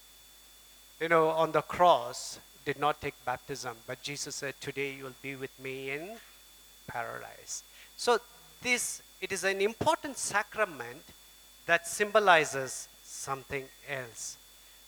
[0.99, 5.21] you know, on the cross did not take baptism, but Jesus said, Today you will
[5.21, 6.17] be with me in
[6.87, 7.63] paradise.
[7.97, 8.19] So
[8.61, 11.03] this, it is an important sacrament
[11.65, 14.37] that symbolizes something else.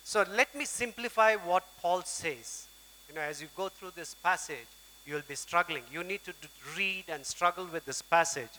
[0.03, 2.67] So let me simplify what Paul says.
[3.09, 4.67] You know, as you go through this passage,
[5.05, 5.83] you'll be struggling.
[5.91, 6.33] You need to
[6.77, 8.49] read and struggle with this passage.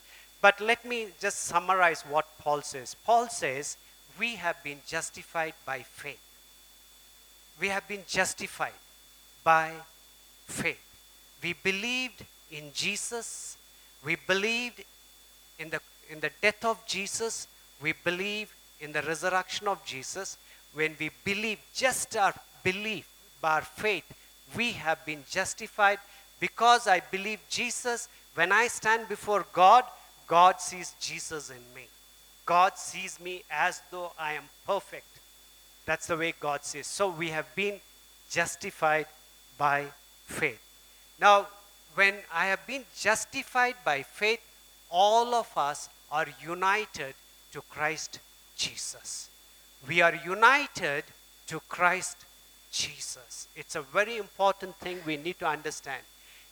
[0.41, 2.95] But let me just summarize what Paul says.
[3.05, 3.77] Paul says,
[4.19, 6.21] We have been justified by faith.
[7.61, 8.81] We have been justified
[9.43, 9.73] by
[10.47, 10.81] faith.
[11.43, 13.57] We believed in Jesus.
[14.05, 14.85] We believed
[15.59, 17.49] in the, in the death of Jesus
[17.83, 20.39] we believe in the resurrection of Jesus,
[20.75, 23.09] when we believe just our belief,
[23.43, 24.05] our faith,
[24.57, 25.99] we have been justified
[26.41, 28.09] because I believe Jesus.
[28.35, 29.85] When I stand before God,
[30.27, 31.87] God sees Jesus in me.
[32.45, 35.07] God sees me as though I am perfect.
[35.85, 36.87] That's the way God sees.
[36.87, 37.81] So we have been
[38.31, 39.07] justified
[39.59, 39.87] by
[40.27, 40.61] faith.
[41.21, 41.47] Now,
[41.95, 44.41] when I have been justified by faith,
[44.91, 47.15] all of us are united
[47.53, 48.21] to Christ
[48.57, 49.31] Jesus.
[49.89, 51.05] We are united
[51.47, 52.19] to Christ
[52.73, 53.49] Jesus.
[53.57, 56.03] It's a very important thing we need to understand.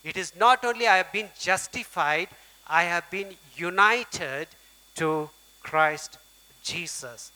[0.03, 2.29] It is not only I have been justified,
[2.67, 4.49] I have been united
[4.97, 5.31] to
[5.63, 6.19] Christ
[6.63, 7.33] Jesus.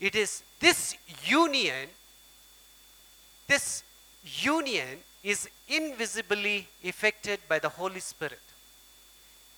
[0.00, 1.88] It is this union,
[3.46, 3.82] this
[4.24, 8.40] union is invisibly effected by the Holy Spirit.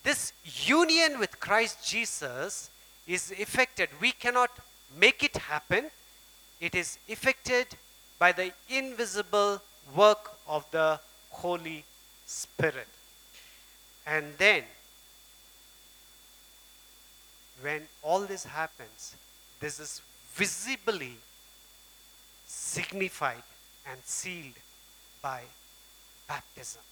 [0.02, 2.70] This union with Christ Jesus
[3.06, 3.90] is effected.
[4.00, 4.50] We cannot
[4.98, 5.90] make it happen.
[6.60, 7.66] It is effected
[8.18, 9.60] by the invisible
[9.94, 11.84] work of the Holy
[12.26, 12.88] Spirit.
[14.06, 14.64] And then,
[17.62, 19.14] when all this happens,
[19.60, 20.02] this is
[20.32, 21.16] visibly
[22.46, 23.42] signified
[23.90, 24.58] and sealed
[25.22, 25.42] by
[26.28, 26.82] baptism.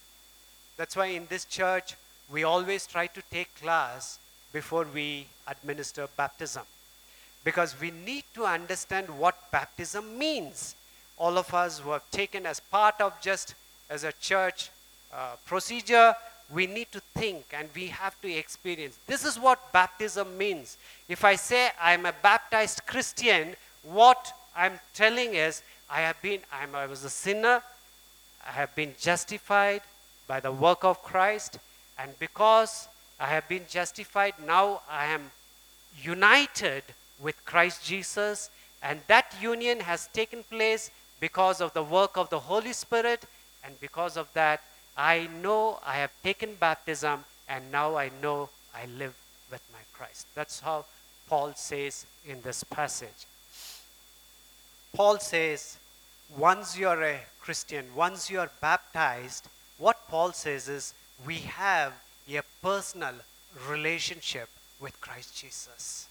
[0.77, 1.95] That's why in this church,
[2.31, 4.19] we always try to take class
[4.53, 6.63] before we administer baptism.
[7.43, 10.75] because we need to understand what baptism means.
[11.17, 13.55] All of us who have taken as part of just
[13.89, 14.69] as a church
[15.13, 16.15] uh, procedure,
[16.53, 18.97] we need to think and we have to experience.
[19.07, 20.77] This is what baptism means.
[21.07, 26.75] If I say I'm a baptized Christian, what I'm telling is I have been, I'm,
[26.75, 27.61] I was a sinner,
[28.47, 29.81] I have been justified
[30.27, 31.59] by the work of Christ,
[31.97, 32.87] and because
[33.19, 35.31] I have been justified, now I am
[36.01, 36.83] united
[37.19, 38.49] with Christ Jesus,
[38.81, 40.89] and that union has taken place
[41.19, 43.25] because of the work of the Holy Spirit,
[43.63, 44.61] and because of that,
[44.99, 49.15] I know I have taken baptism, and now I know I live
[49.49, 50.27] with my Christ.
[50.35, 50.83] That's how
[51.29, 53.25] Paul says in this passage.
[54.93, 55.77] Paul says,
[56.37, 59.47] once you're a Christian, once you're baptized,
[59.77, 60.93] what Paul says is,
[61.25, 61.93] we have
[62.29, 63.13] a personal
[63.69, 64.49] relationship
[64.81, 66.09] with Christ Jesus.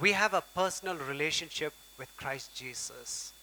[0.00, 3.34] We have a personal relationship with Christ Jesus.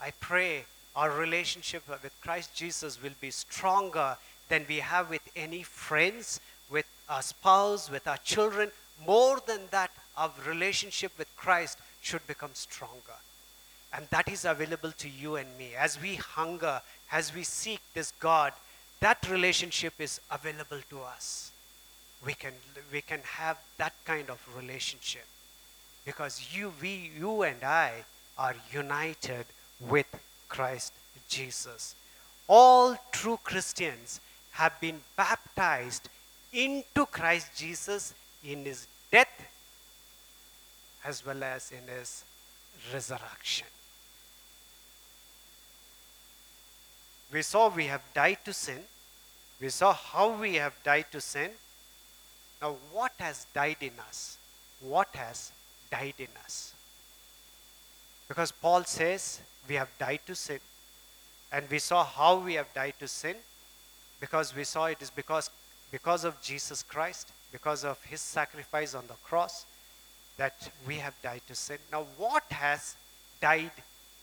[0.00, 0.66] I pray
[0.98, 4.16] our relationship with Christ Jesus will be stronger
[4.48, 8.72] than we have with any friends, with our spouse, with our children.
[9.06, 13.18] More than that, our relationship with Christ should become stronger.
[13.92, 15.70] And that is available to you and me.
[15.78, 16.80] As we hunger,
[17.12, 18.52] as we seek this God,
[18.98, 21.52] that relationship is available to us.
[22.26, 22.54] We can,
[22.92, 25.26] we can have that kind of relationship
[26.04, 28.04] because you, we, you and I
[28.36, 29.46] are united
[29.78, 30.06] with
[30.48, 30.92] Christ
[31.28, 31.94] Jesus.
[32.46, 34.20] All true Christians
[34.52, 36.08] have been baptized
[36.52, 39.28] into Christ Jesus in his death
[41.04, 42.24] as well as in his
[42.92, 43.66] resurrection.
[47.32, 48.80] We saw we have died to sin.
[49.60, 51.50] We saw how we have died to sin.
[52.62, 54.38] Now, what has died in us?
[54.80, 55.52] What has
[55.90, 56.72] died in us?
[58.28, 60.60] Because Paul says we have died to sin.
[61.50, 63.36] And we saw how we have died to sin
[64.20, 65.50] because we saw it is because,
[65.90, 69.64] because of Jesus Christ, because of his sacrifice on the cross,
[70.36, 71.78] that we have died to sin.
[71.90, 72.96] Now, what has
[73.40, 73.72] died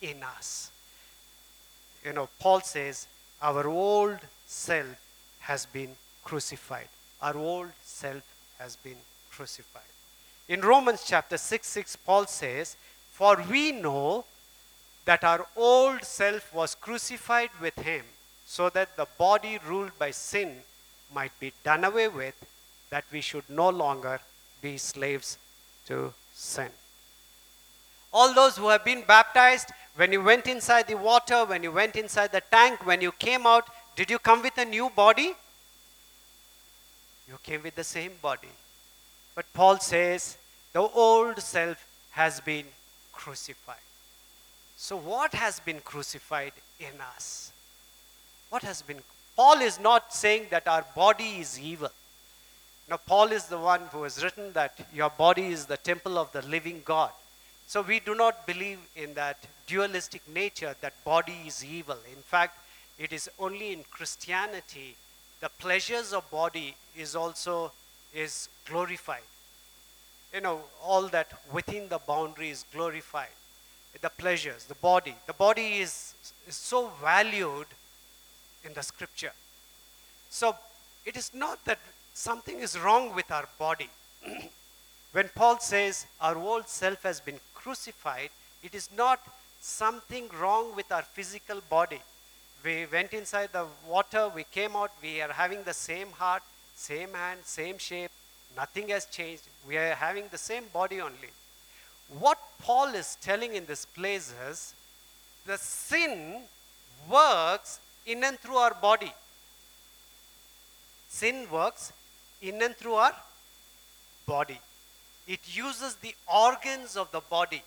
[0.01, 0.71] in us?
[2.03, 3.07] You know, Paul says,
[3.41, 4.95] our old self
[5.39, 5.89] has been
[6.23, 6.87] crucified.
[7.21, 8.23] Our old self
[8.59, 8.97] has been
[9.31, 9.83] crucified.
[10.47, 12.77] In Romans chapter 6 6, Paul says,
[13.17, 14.25] For we know
[15.05, 18.03] that our old self was crucified with him,
[18.45, 20.57] so that the body ruled by sin
[21.13, 22.35] might be done away with,
[22.89, 24.19] that we should no longer
[24.61, 25.37] be slaves
[25.87, 26.69] to sin.
[28.11, 31.95] All those who have been baptized, when you went inside the water, when you went
[31.95, 35.33] inside the tank, when you came out, did you come with a new body?
[37.29, 38.55] You came with the same body.
[39.35, 40.37] But Paul says
[40.73, 41.77] the old self
[42.11, 42.65] has been
[43.15, 43.85] crucified.
[44.77, 47.51] So, what has been crucified in us?
[48.49, 48.99] What has been?
[49.35, 51.89] Paul is not saying that our body is evil.
[52.89, 56.31] Now, Paul is the one who has written that your body is the temple of
[56.31, 57.11] the living God.
[57.67, 59.37] So, we do not believe in that
[59.67, 61.97] dualistic nature that body is evil.
[62.11, 62.59] In fact,
[62.99, 64.95] it is only in Christianity
[65.41, 67.71] the pleasures of body is also
[68.13, 69.27] is glorified.
[70.35, 73.29] You know, all that within the boundary is glorified
[74.01, 75.15] the pleasures, the body.
[75.27, 76.13] The body is,
[76.47, 77.67] is so valued
[78.63, 79.31] in the scripture.
[80.29, 80.55] So
[81.05, 81.79] it is not that
[82.13, 83.89] something is wrong with our body.
[85.11, 88.29] when Paul says our old self has been crucified,
[88.63, 89.19] it is not
[89.61, 92.01] something wrong with our physical body.
[92.63, 96.43] We went inside the water, we came out, we are having the same heart,
[96.75, 98.11] same hand, same shape,
[98.55, 99.43] nothing has changed.
[99.67, 101.31] We are having the same body only.
[102.19, 104.73] What Paul is telling in this place is
[105.45, 106.41] the sin
[107.09, 109.11] works in and through our body.
[111.09, 111.93] Sin works
[112.41, 113.13] in and through our
[114.25, 114.59] body.
[115.27, 117.63] It uses the organs of the body.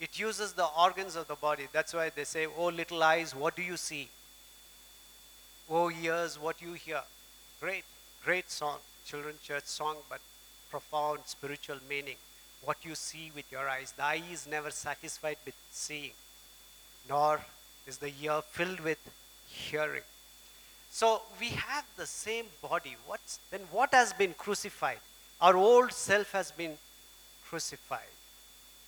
[0.00, 1.68] It uses the organs of the body.
[1.72, 4.08] That's why they say, Oh, little eyes, what do you see?
[5.70, 7.00] Oh, ears, what you hear?
[7.60, 7.84] Great,
[8.24, 8.78] great song.
[9.06, 10.20] Children church song, but
[10.70, 12.16] profound spiritual meaning
[12.64, 13.92] what you see with your eyes.
[13.96, 16.12] The eye is never satisfied with seeing,
[17.08, 17.40] nor
[17.86, 18.98] is the ear filled with
[19.46, 20.02] hearing.
[20.90, 22.96] So we have the same body.
[23.06, 25.00] What's, then what has been crucified?
[25.40, 26.78] Our old self has been
[27.44, 28.14] crucified.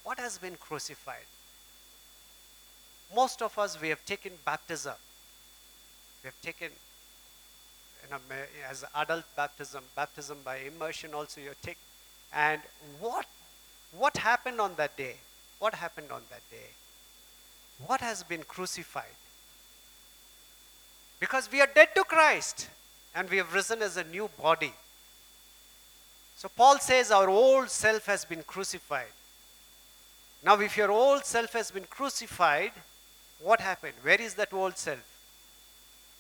[0.04, 1.26] What has been crucified?
[3.14, 4.94] Most of us, we have taken baptism.
[6.22, 6.70] We have taken,
[8.07, 8.20] you know,
[8.70, 11.78] as adult baptism, baptism by immersion also you take.
[12.32, 12.61] And
[13.00, 13.26] what
[13.96, 15.16] what happened on that day?
[15.59, 16.70] What happened on that day?
[17.86, 19.16] What has been crucified?
[21.18, 22.68] Because we are dead to Christ
[23.14, 24.72] and we have risen as a new body.
[26.36, 29.12] So Paul says our old self has been crucified.
[30.44, 32.72] Now, if your old self has been crucified,
[33.40, 33.94] what happened?
[34.02, 35.15] Where is that old self?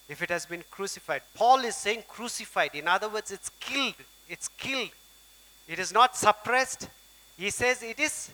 [0.08, 2.70] If it has been crucified, Paul is saying crucified.
[2.74, 3.94] In other words, it's killed.
[4.28, 4.90] It's killed.
[5.68, 6.88] It is not suppressed.
[7.36, 8.30] He says it is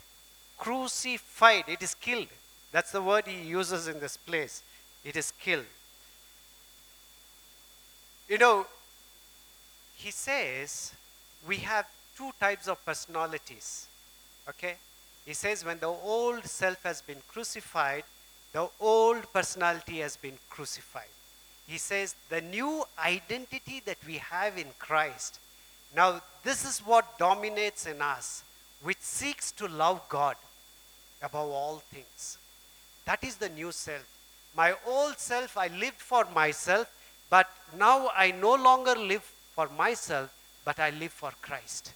[0.59, 1.65] crucified.
[1.67, 2.29] It is killed.
[2.73, 4.63] That's the word he uses in this place.
[5.05, 5.65] It is killed.
[8.29, 8.67] You know,
[9.97, 10.93] he says
[11.47, 13.87] we have two types of personalities.
[14.49, 14.75] Okay?
[15.25, 18.05] He says when the old self has been crucified,
[18.53, 21.09] the old personality has been crucified.
[21.67, 25.39] He says the new identity that we have in Christ.
[25.95, 28.43] Now, this is what dominates in us,
[28.83, 30.37] which seeks to love God
[31.23, 32.39] above all things.
[33.05, 34.07] That is the new self.
[34.57, 36.91] My old self, I lived for myself,
[37.31, 37.49] but
[37.79, 39.23] now I no longer live
[39.55, 40.33] for myself,
[40.65, 41.93] but I live for Christ.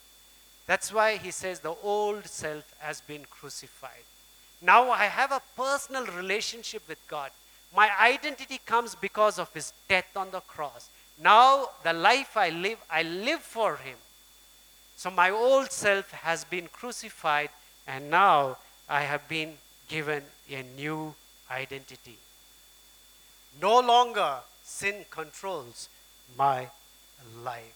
[0.67, 4.05] That's why he says the old self has been crucified.
[4.61, 7.31] Now I have a personal relationship with God.
[7.75, 10.89] My identity comes because of his death on the cross.
[11.23, 13.97] Now the life I live, I live for him.
[14.97, 17.51] So my old self has been crucified,
[17.87, 18.57] and now
[18.89, 19.55] I have been
[19.89, 21.15] given a new
[21.51, 22.17] identity.
[23.61, 25.89] No longer sin controls
[26.37, 26.69] my
[27.45, 27.75] life.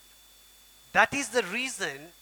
[0.93, 2.13] That is the reason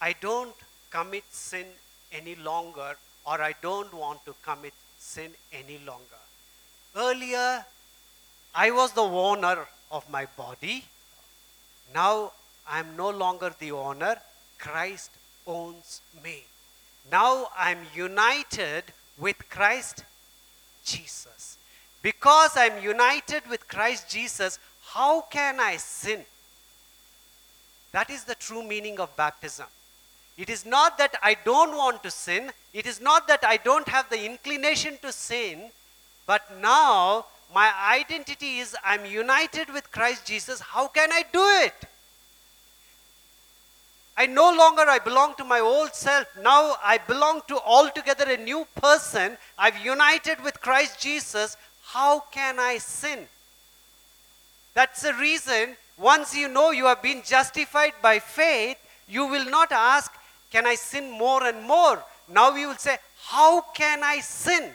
[0.00, 0.54] I don't
[0.90, 1.66] commit sin
[2.12, 6.22] any longer or I don't want to commit sin any longer.
[6.96, 7.64] Earlier,
[8.54, 10.84] I was the owner of my body.
[11.94, 12.32] Now
[12.66, 14.16] I am no longer the owner.
[14.58, 15.10] Christ
[15.46, 16.44] owns me.
[17.12, 18.84] Now I'm united
[19.18, 20.04] with Christ
[20.84, 21.58] Jesus.
[22.02, 26.24] Because I'm united with Christ Jesus, how can I sin?
[27.92, 29.66] That is the true meaning of baptism.
[30.36, 33.88] It is not that I don't want to sin, it is not that I don't
[33.88, 35.70] have the inclination to sin,
[36.26, 40.60] but now my identity is I'm united with Christ Jesus.
[40.60, 41.74] How can I do it?
[44.16, 46.26] I no longer I belong to my old self.
[46.42, 49.36] Now I belong to altogether a new person.
[49.58, 51.56] I've united with Christ Jesus.
[51.84, 53.26] How can I sin?
[54.74, 58.76] That's the reason once you know you have been justified by faith,
[59.08, 60.12] you will not ask,
[60.50, 62.02] Can I sin more and more?
[62.28, 64.72] Now you will say, How can I sin?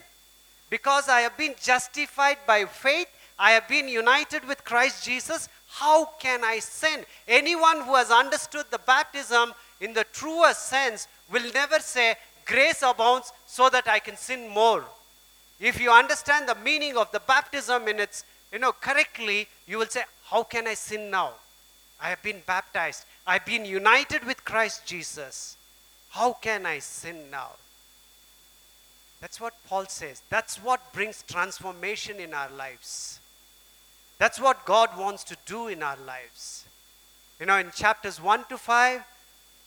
[0.71, 5.49] Because I have been justified by faith, I have been united with Christ Jesus.
[5.67, 7.05] How can I sin?
[7.27, 12.15] Anyone who has understood the baptism in the truest sense will never say,
[12.45, 14.85] Grace abounds so that I can sin more.
[15.59, 19.87] If you understand the meaning of the baptism in its, you know, correctly, you will
[19.87, 21.33] say, How can I sin now?
[21.99, 23.03] I have been baptized.
[23.27, 25.57] I've been united with Christ Jesus.
[26.11, 27.51] How can I sin now?
[29.21, 30.23] That's what Paul says.
[30.29, 33.19] That's what brings transformation in our lives.
[34.17, 36.65] That's what God wants to do in our lives.
[37.39, 39.03] You know, in chapters 1 to 5,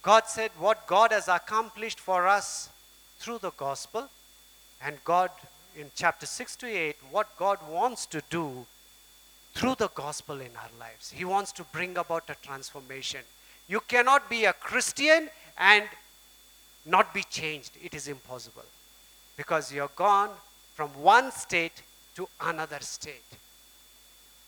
[0.02, 2.68] God said what God has accomplished for us
[3.18, 4.08] through the gospel.
[4.82, 5.30] And God,
[5.78, 8.66] in chapter 6 to 8, what God wants to do
[9.54, 11.12] through the gospel in our lives.
[11.12, 13.20] He wants to bring about a transformation.
[13.68, 15.84] You cannot be a Christian and
[16.84, 17.70] not be changed.
[17.82, 18.64] It is impossible
[19.36, 20.30] because you're gone
[20.74, 21.82] from one state
[22.16, 23.22] to another state.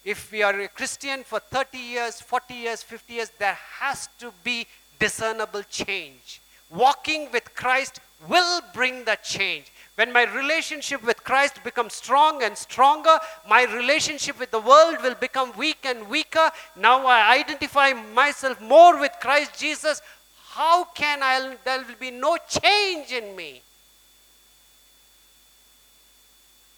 [0.05, 4.33] If we are a Christian for 30 years, 40 years, 50 years, there has to
[4.45, 4.67] be
[4.99, 6.41] discernible change.
[6.71, 9.73] Walking with Christ will bring that change.
[9.97, 13.19] When my relationship with Christ becomes strong and stronger,
[13.49, 16.51] my relationship with the world will become weak and weaker.
[16.77, 20.03] Now I identify myself more with Christ Jesus.
[20.51, 23.63] How can I, there will be no change in me?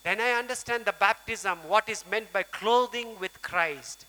[0.09, 4.06] Then I understand the baptism, what is meant by clothing with Christ.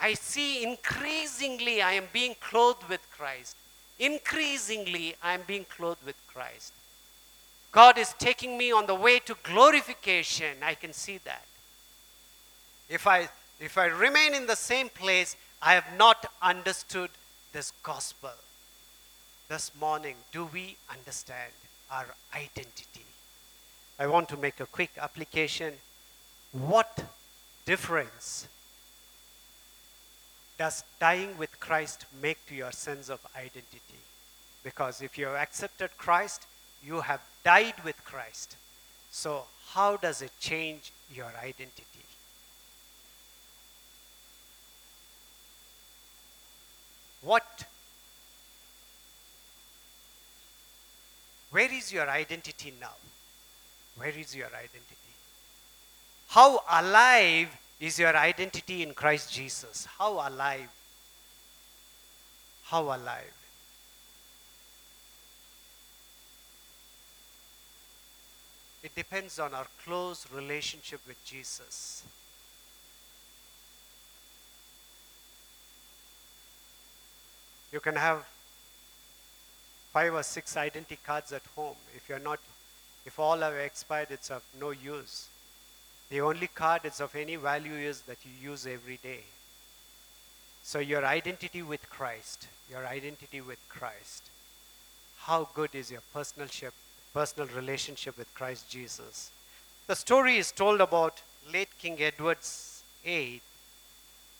[0.00, 3.54] I see increasingly I am being clothed with Christ.
[3.98, 6.72] Increasingly I am being clothed with Christ.
[7.70, 10.56] God is taking me on the way to glorification.
[10.62, 11.44] I can see that.
[12.88, 13.28] If I,
[13.60, 17.10] if I remain in the same place, I have not understood
[17.52, 18.32] this gospel.
[19.50, 21.52] This morning, do we understand
[21.90, 23.05] our identity?
[23.98, 25.74] I want to make a quick application.
[26.52, 27.04] What
[27.64, 28.46] difference
[30.58, 34.02] does dying with Christ make to your sense of identity?
[34.62, 36.46] Because if you have accepted Christ,
[36.84, 38.56] you have died with Christ.
[39.10, 41.82] So, how does it change your identity?
[47.22, 47.64] What?
[51.50, 52.94] Where is your identity now?
[53.96, 54.96] Where is your identity?
[56.28, 57.48] How alive
[57.80, 59.86] is your identity in Christ Jesus?
[59.98, 60.68] How alive?
[62.64, 63.32] How alive?
[68.82, 72.04] It depends on our close relationship with Jesus.
[77.72, 78.24] You can have
[79.92, 81.76] five or six identity cards at home.
[81.96, 82.38] If you're not,
[83.06, 85.28] if all have expired, it's of no use.
[86.10, 89.22] The only card that's of any value is that you use every day.
[90.62, 94.30] So your identity with Christ, your identity with Christ.
[95.18, 96.74] How good is your personal ship,
[97.14, 99.30] personal relationship with Christ Jesus?
[99.86, 103.40] The story is told about late King Edward's VIII.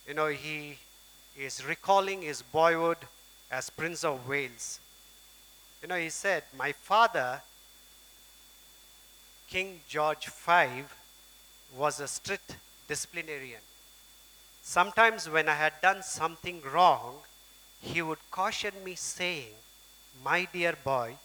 [0.08, 0.78] You know, he
[1.38, 2.98] is recalling his boyhood
[3.50, 4.80] as Prince of Wales.
[5.82, 7.42] You know, he said, My father,
[9.48, 10.84] King George V,
[11.76, 12.56] was a strict
[12.88, 13.60] disciplinarian.
[14.62, 17.18] Sometimes, when I had done something wrong,
[17.80, 19.54] he would caution me, saying,
[20.24, 21.16] My dear boy,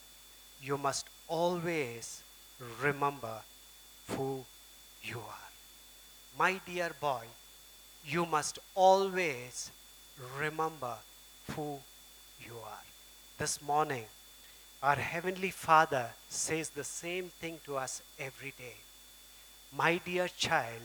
[0.62, 2.22] you must always
[2.82, 3.42] remember
[4.10, 4.46] who
[5.04, 5.50] you are.
[6.38, 7.24] My dear boy,
[8.06, 9.72] you must always
[10.38, 10.96] remember
[11.56, 11.80] who
[12.46, 12.84] you are.
[13.38, 14.06] This morning,
[14.84, 18.76] our Heavenly Father says the same thing to us every day.
[19.76, 20.82] My dear child,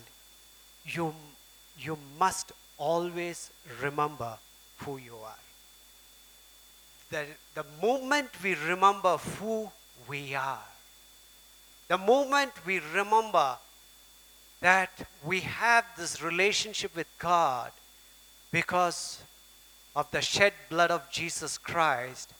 [0.84, 1.14] you,
[1.78, 3.50] you must always
[3.82, 4.36] remember
[4.78, 5.38] who you are.
[7.10, 7.24] The,
[7.54, 9.70] the moment we remember who
[10.08, 10.64] we are,
[11.88, 13.56] the moment we remember
[14.60, 14.90] that
[15.24, 17.70] we have this relationship with God
[18.50, 19.22] because
[19.94, 22.32] of the shed blood of Jesus Christ,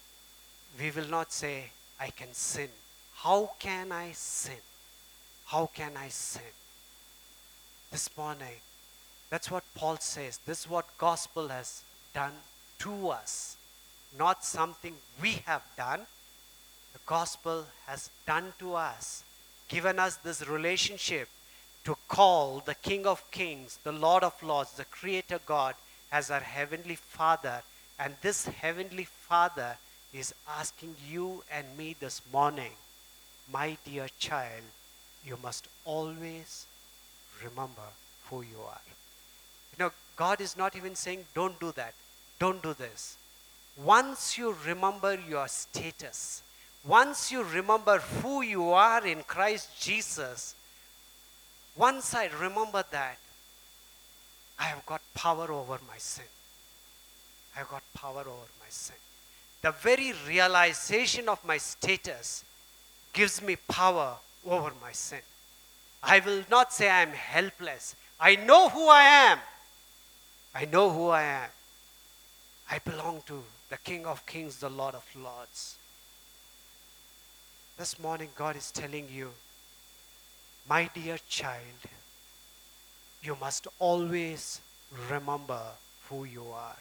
[0.79, 1.71] we will not say,
[2.01, 2.69] I can sin.
[3.15, 4.63] How can I sin?
[5.47, 6.43] How can I sin?
[7.91, 8.61] This morning,
[9.31, 10.39] that's what Paul says.
[10.45, 11.83] This is what gospel has
[12.15, 12.33] done
[12.81, 13.57] to us,
[14.19, 16.01] not something we have done.
[16.93, 19.23] The gospel has done to us,
[19.69, 21.29] given us this relationship
[21.85, 25.75] to call the King of Kings, the Lord of Lords, the Creator God
[26.11, 27.63] as our Heavenly Father.
[27.99, 29.77] And this Heavenly Father
[30.13, 32.73] is asking you and me this morning,
[33.53, 34.63] my dear child,
[35.25, 36.67] you must always
[37.43, 37.89] remember
[38.31, 38.81] who you are.
[39.73, 41.95] You know, God is not even saying, don't do that,
[42.39, 43.17] don't do this.
[43.77, 46.43] Once you remember your status,
[46.87, 50.55] once you remember who you are in Christ Jesus,
[51.77, 53.19] once I remember that,
[54.59, 56.25] I have got power over my sin.
[57.55, 58.97] I have got power over my sin.
[59.63, 62.45] The very realization of my status
[63.13, 65.21] gives me power over my sin.
[66.03, 67.97] I will not say I am helpless.
[68.21, 69.39] I know who I am.
[70.55, 71.51] I know who I am.
[72.71, 75.77] I belong to the King of Kings, the Lord of Lords.
[77.79, 79.33] This morning, God is telling you,
[80.69, 81.81] my dear child,
[83.23, 84.61] you must always
[85.11, 85.61] remember
[86.09, 86.77] who you are.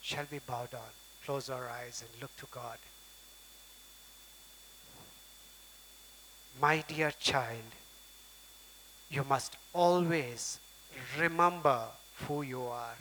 [0.00, 0.94] Shall we bow down,
[1.28, 2.78] close our eyes, and look to God?
[6.58, 7.70] My dear child,
[9.10, 10.58] you must always
[11.20, 11.80] remember
[12.22, 12.96] who you are.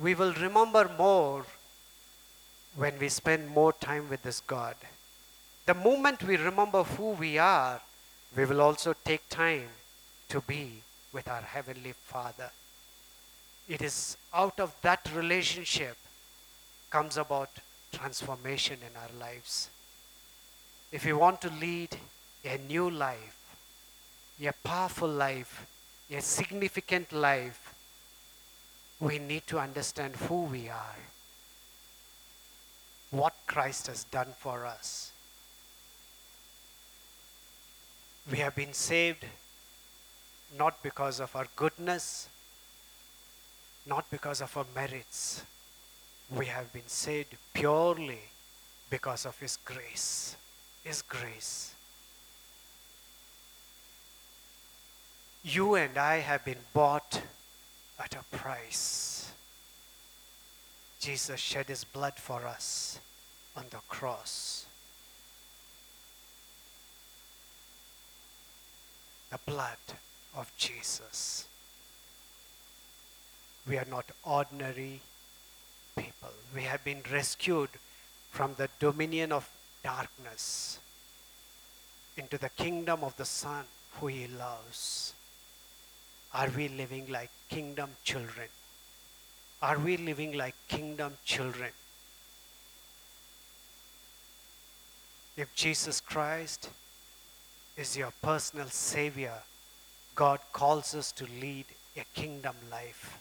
[0.00, 1.44] We will remember more
[2.76, 4.76] when we spend more time with this God.
[5.66, 7.78] The moment we remember who we are,
[8.34, 9.68] we will also take time
[10.30, 10.80] to be
[11.12, 12.50] with our Heavenly Father.
[13.68, 15.98] It is out of that relationship
[16.90, 17.50] comes about
[17.92, 19.68] transformation in our lives.
[20.92, 21.96] If we want to lead
[22.44, 23.36] a new life,
[24.44, 25.66] a powerful life,
[26.10, 27.74] a significant life,
[29.00, 30.96] we need to understand who we are,
[33.10, 35.12] what Christ has done for us.
[38.30, 39.24] We have been saved
[40.58, 42.28] not because of our goodness,
[43.86, 45.42] not because of our merits.
[46.30, 48.20] We have been saved purely
[48.90, 50.36] because of His grace.
[50.82, 51.74] His grace.
[55.44, 57.22] You and I have been bought
[58.02, 59.30] at a price.
[61.00, 62.98] Jesus shed His blood for us,
[63.56, 64.66] on the cross.
[69.30, 69.78] The blood
[70.36, 71.46] of Jesus.
[73.68, 75.00] We are not ordinary
[75.96, 76.30] people.
[76.54, 77.70] We have been rescued
[78.30, 79.48] from the dominion of
[79.82, 80.78] darkness
[82.16, 85.14] into the kingdom of the Son who He loves.
[86.34, 88.48] Are we living like kingdom children?
[89.62, 91.70] Are we living like kingdom children?
[95.36, 96.70] If Jesus Christ
[97.76, 99.42] is your personal Savior,
[100.14, 101.66] God calls us to lead
[101.96, 103.18] a kingdom life.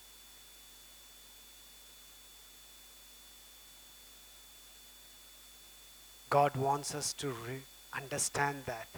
[6.36, 7.62] God wants us to re-
[7.94, 8.90] understand that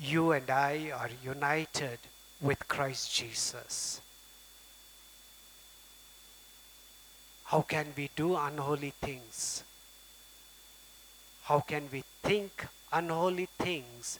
[0.00, 1.98] you and I are united
[2.40, 4.00] with Christ Jesus.
[7.44, 9.64] How can we do unholy things?
[11.42, 14.18] How can we think unholy things?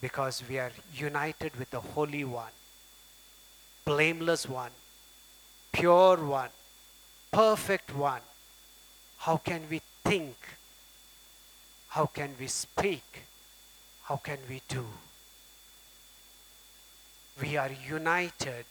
[0.00, 2.56] Because we are united with the Holy One,
[3.84, 4.72] blameless One,
[5.70, 6.48] pure One,
[7.30, 8.22] perfect One.
[9.18, 10.38] How can we think?
[11.90, 13.24] How can we speak?
[14.04, 14.86] How can we do?
[17.42, 18.64] We are united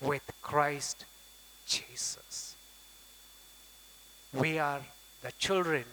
[0.00, 1.04] with Christ
[1.66, 2.56] Jesus.
[4.32, 4.80] We are
[5.22, 5.84] the children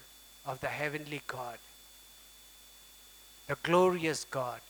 [0.45, 1.57] of the heavenly God,
[3.47, 4.61] the glorious God,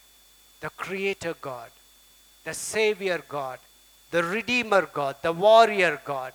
[0.62, 1.70] the Creator God,
[2.44, 3.60] the Savior God,
[4.10, 6.34] the Redeemer God, the Warrior God.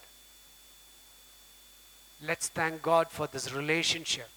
[2.23, 4.29] Let's thank God for this relationship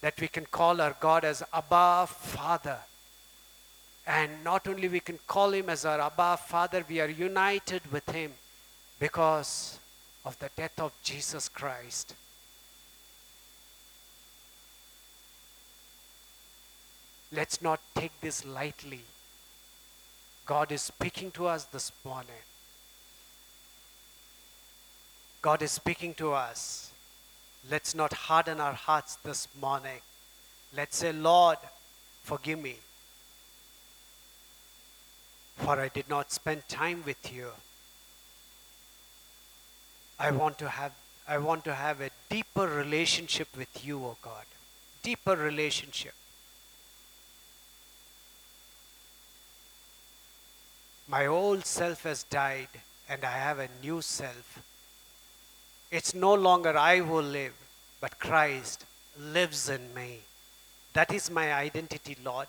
[0.00, 2.78] that we can call our God as Abba Father.
[4.06, 8.08] And not only we can call him as our Abba Father, we are united with
[8.10, 8.32] him
[8.98, 9.78] because
[10.24, 12.14] of the death of Jesus Christ.
[17.32, 19.02] Let's not take this lightly.
[20.46, 22.42] God is speaking to us this morning.
[25.40, 26.89] God is speaking to us.
[27.68, 30.00] Let's not harden our hearts this morning.
[30.76, 31.58] Let's say, Lord,
[32.22, 32.76] forgive me,
[35.56, 37.48] for I did not spend time with you.
[40.18, 40.92] I want to have
[41.28, 44.44] I want to have a deeper relationship with you, O oh God.
[45.02, 46.14] Deeper relationship.
[51.06, 52.68] My old self has died
[53.08, 54.60] and I have a new self.
[55.90, 57.54] It's no longer I who live,
[58.00, 58.84] but Christ
[59.18, 60.20] lives in me.
[60.92, 62.46] That is my identity, Lord.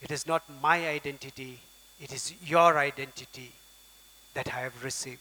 [0.00, 1.60] It is not my identity,
[2.00, 3.52] it is your identity
[4.34, 5.20] that I have received.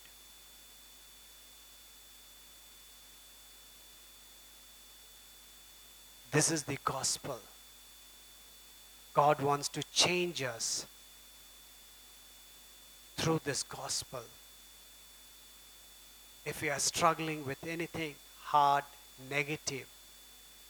[6.31, 7.39] This is the gospel.
[9.13, 10.85] God wants to change us
[13.17, 14.21] through this gospel.
[16.45, 18.83] If you are struggling with anything hard,
[19.29, 19.85] negative,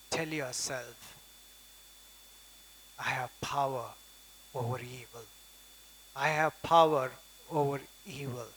[0.10, 1.18] tell yourself,
[3.00, 3.86] I have power
[4.54, 5.26] over evil.
[6.16, 7.12] I have power
[7.50, 8.48] over evil.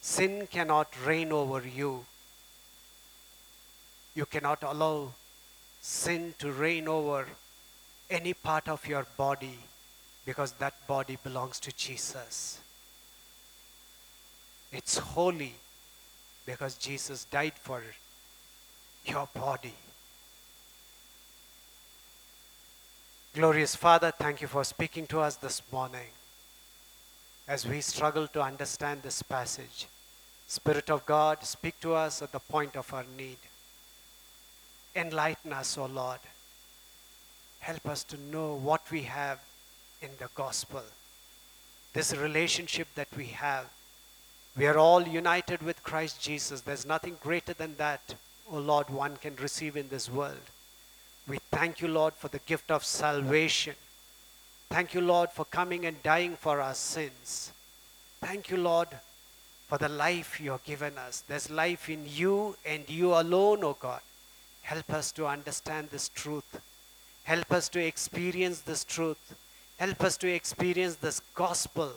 [0.00, 2.04] Sin cannot reign over you.
[4.14, 5.12] You cannot allow
[5.80, 7.26] sin to reign over
[8.10, 9.58] any part of your body
[10.26, 12.60] because that body belongs to Jesus.
[14.72, 15.54] It's holy
[16.46, 17.82] because Jesus died for
[19.04, 19.74] your body.
[23.34, 26.08] Glorious Father, thank you for speaking to us this morning
[27.46, 29.86] as we struggle to understand this passage.
[30.46, 33.38] Spirit of God, speak to us at the point of our need.
[34.96, 36.18] Enlighten us, O Lord.
[37.60, 39.38] Help us to know what we have
[40.02, 40.82] in the gospel.
[41.92, 43.66] This relationship that we have.
[44.56, 46.60] We are all united with Christ Jesus.
[46.60, 48.14] There's nothing greater than that,
[48.50, 50.50] O Lord, one can receive in this world.
[51.28, 53.76] We thank you, Lord, for the gift of salvation.
[54.68, 57.52] Thank you, Lord, for coming and dying for our sins.
[58.20, 58.88] Thank you, Lord,
[59.68, 61.22] for the life you have given us.
[61.26, 64.00] There's life in you and you alone, O God.
[64.62, 66.60] Help us to understand this truth.
[67.22, 69.34] Help us to experience this truth.
[69.78, 71.92] Help us to experience this gospel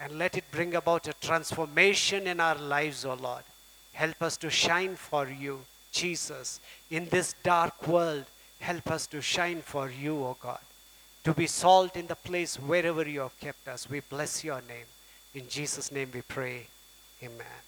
[0.00, 3.42] and let it bring about a transformation in our lives, O oh Lord.
[3.92, 8.24] Help us to shine for you, Jesus, in this dark world.
[8.60, 10.60] Help us to shine for you, O oh God.
[11.24, 13.90] To be salt in the place wherever you have kept us.
[13.90, 14.86] We bless your name.
[15.34, 16.66] In Jesus' name we pray.
[17.22, 17.67] Amen.